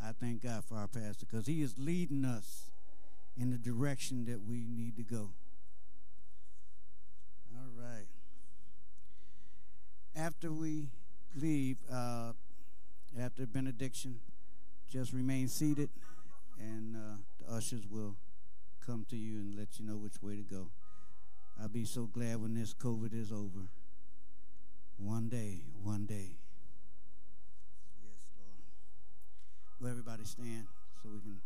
[0.03, 2.72] I thank God for our pastor because he is leading us
[3.37, 5.31] in the direction that we need to go.
[7.57, 8.07] All right.
[10.15, 10.89] After we
[11.35, 12.33] leave, uh,
[13.19, 14.21] after benediction,
[14.91, 15.89] just remain seated,
[16.59, 18.17] and uh, the ushers will
[18.87, 20.69] come to you and let you know which way to go.
[21.61, 23.69] I'll be so glad when this COVID is over.
[24.99, 26.37] One day, one day.
[28.03, 28.63] Yes, Lord.
[29.81, 30.67] Will everybody stand
[31.03, 31.41] so we can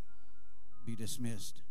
[0.85, 1.63] be dismissed?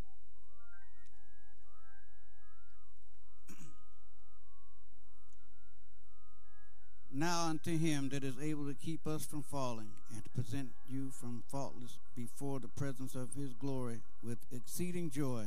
[7.16, 11.10] Now unto him that is able to keep us from falling and to present you
[11.10, 15.46] from faultless before the presence of his glory with exceeding joy.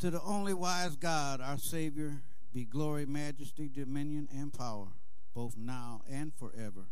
[0.00, 2.22] To the only wise God, our Savior,
[2.54, 4.88] be glory, majesty, dominion, and power,
[5.34, 6.86] both now and forever.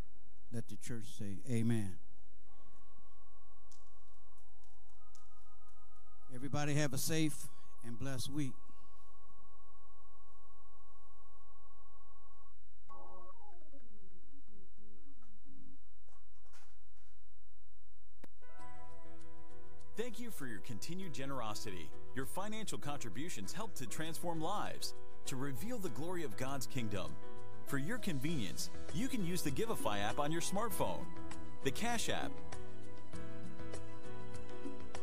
[0.52, 1.94] Let the church say, Amen.
[6.34, 7.46] Everybody have a safe
[7.84, 8.52] and blessed week.
[20.16, 21.90] Thank you for your continued generosity.
[22.14, 24.94] Your financial contributions help to transform lives,
[25.26, 27.12] to reveal the glory of God's kingdom.
[27.66, 31.04] For your convenience, you can use the Givelify app on your smartphone,
[31.64, 32.30] the Cash app,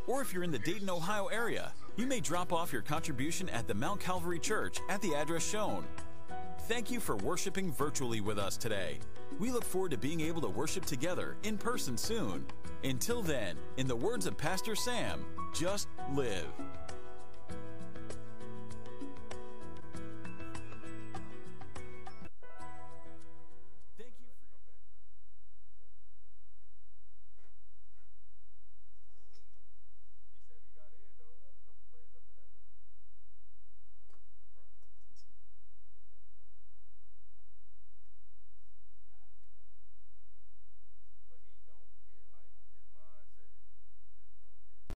[0.08, 3.68] or if you're in the Dayton, Ohio area, you may drop off your contribution at
[3.68, 5.86] the Mount Calvary Church at the address shown.
[6.62, 8.98] Thank you for worshiping virtually with us today.
[9.38, 12.48] We look forward to being able to worship together in person soon.
[12.84, 16.50] Until then, in the words of Pastor Sam, just live.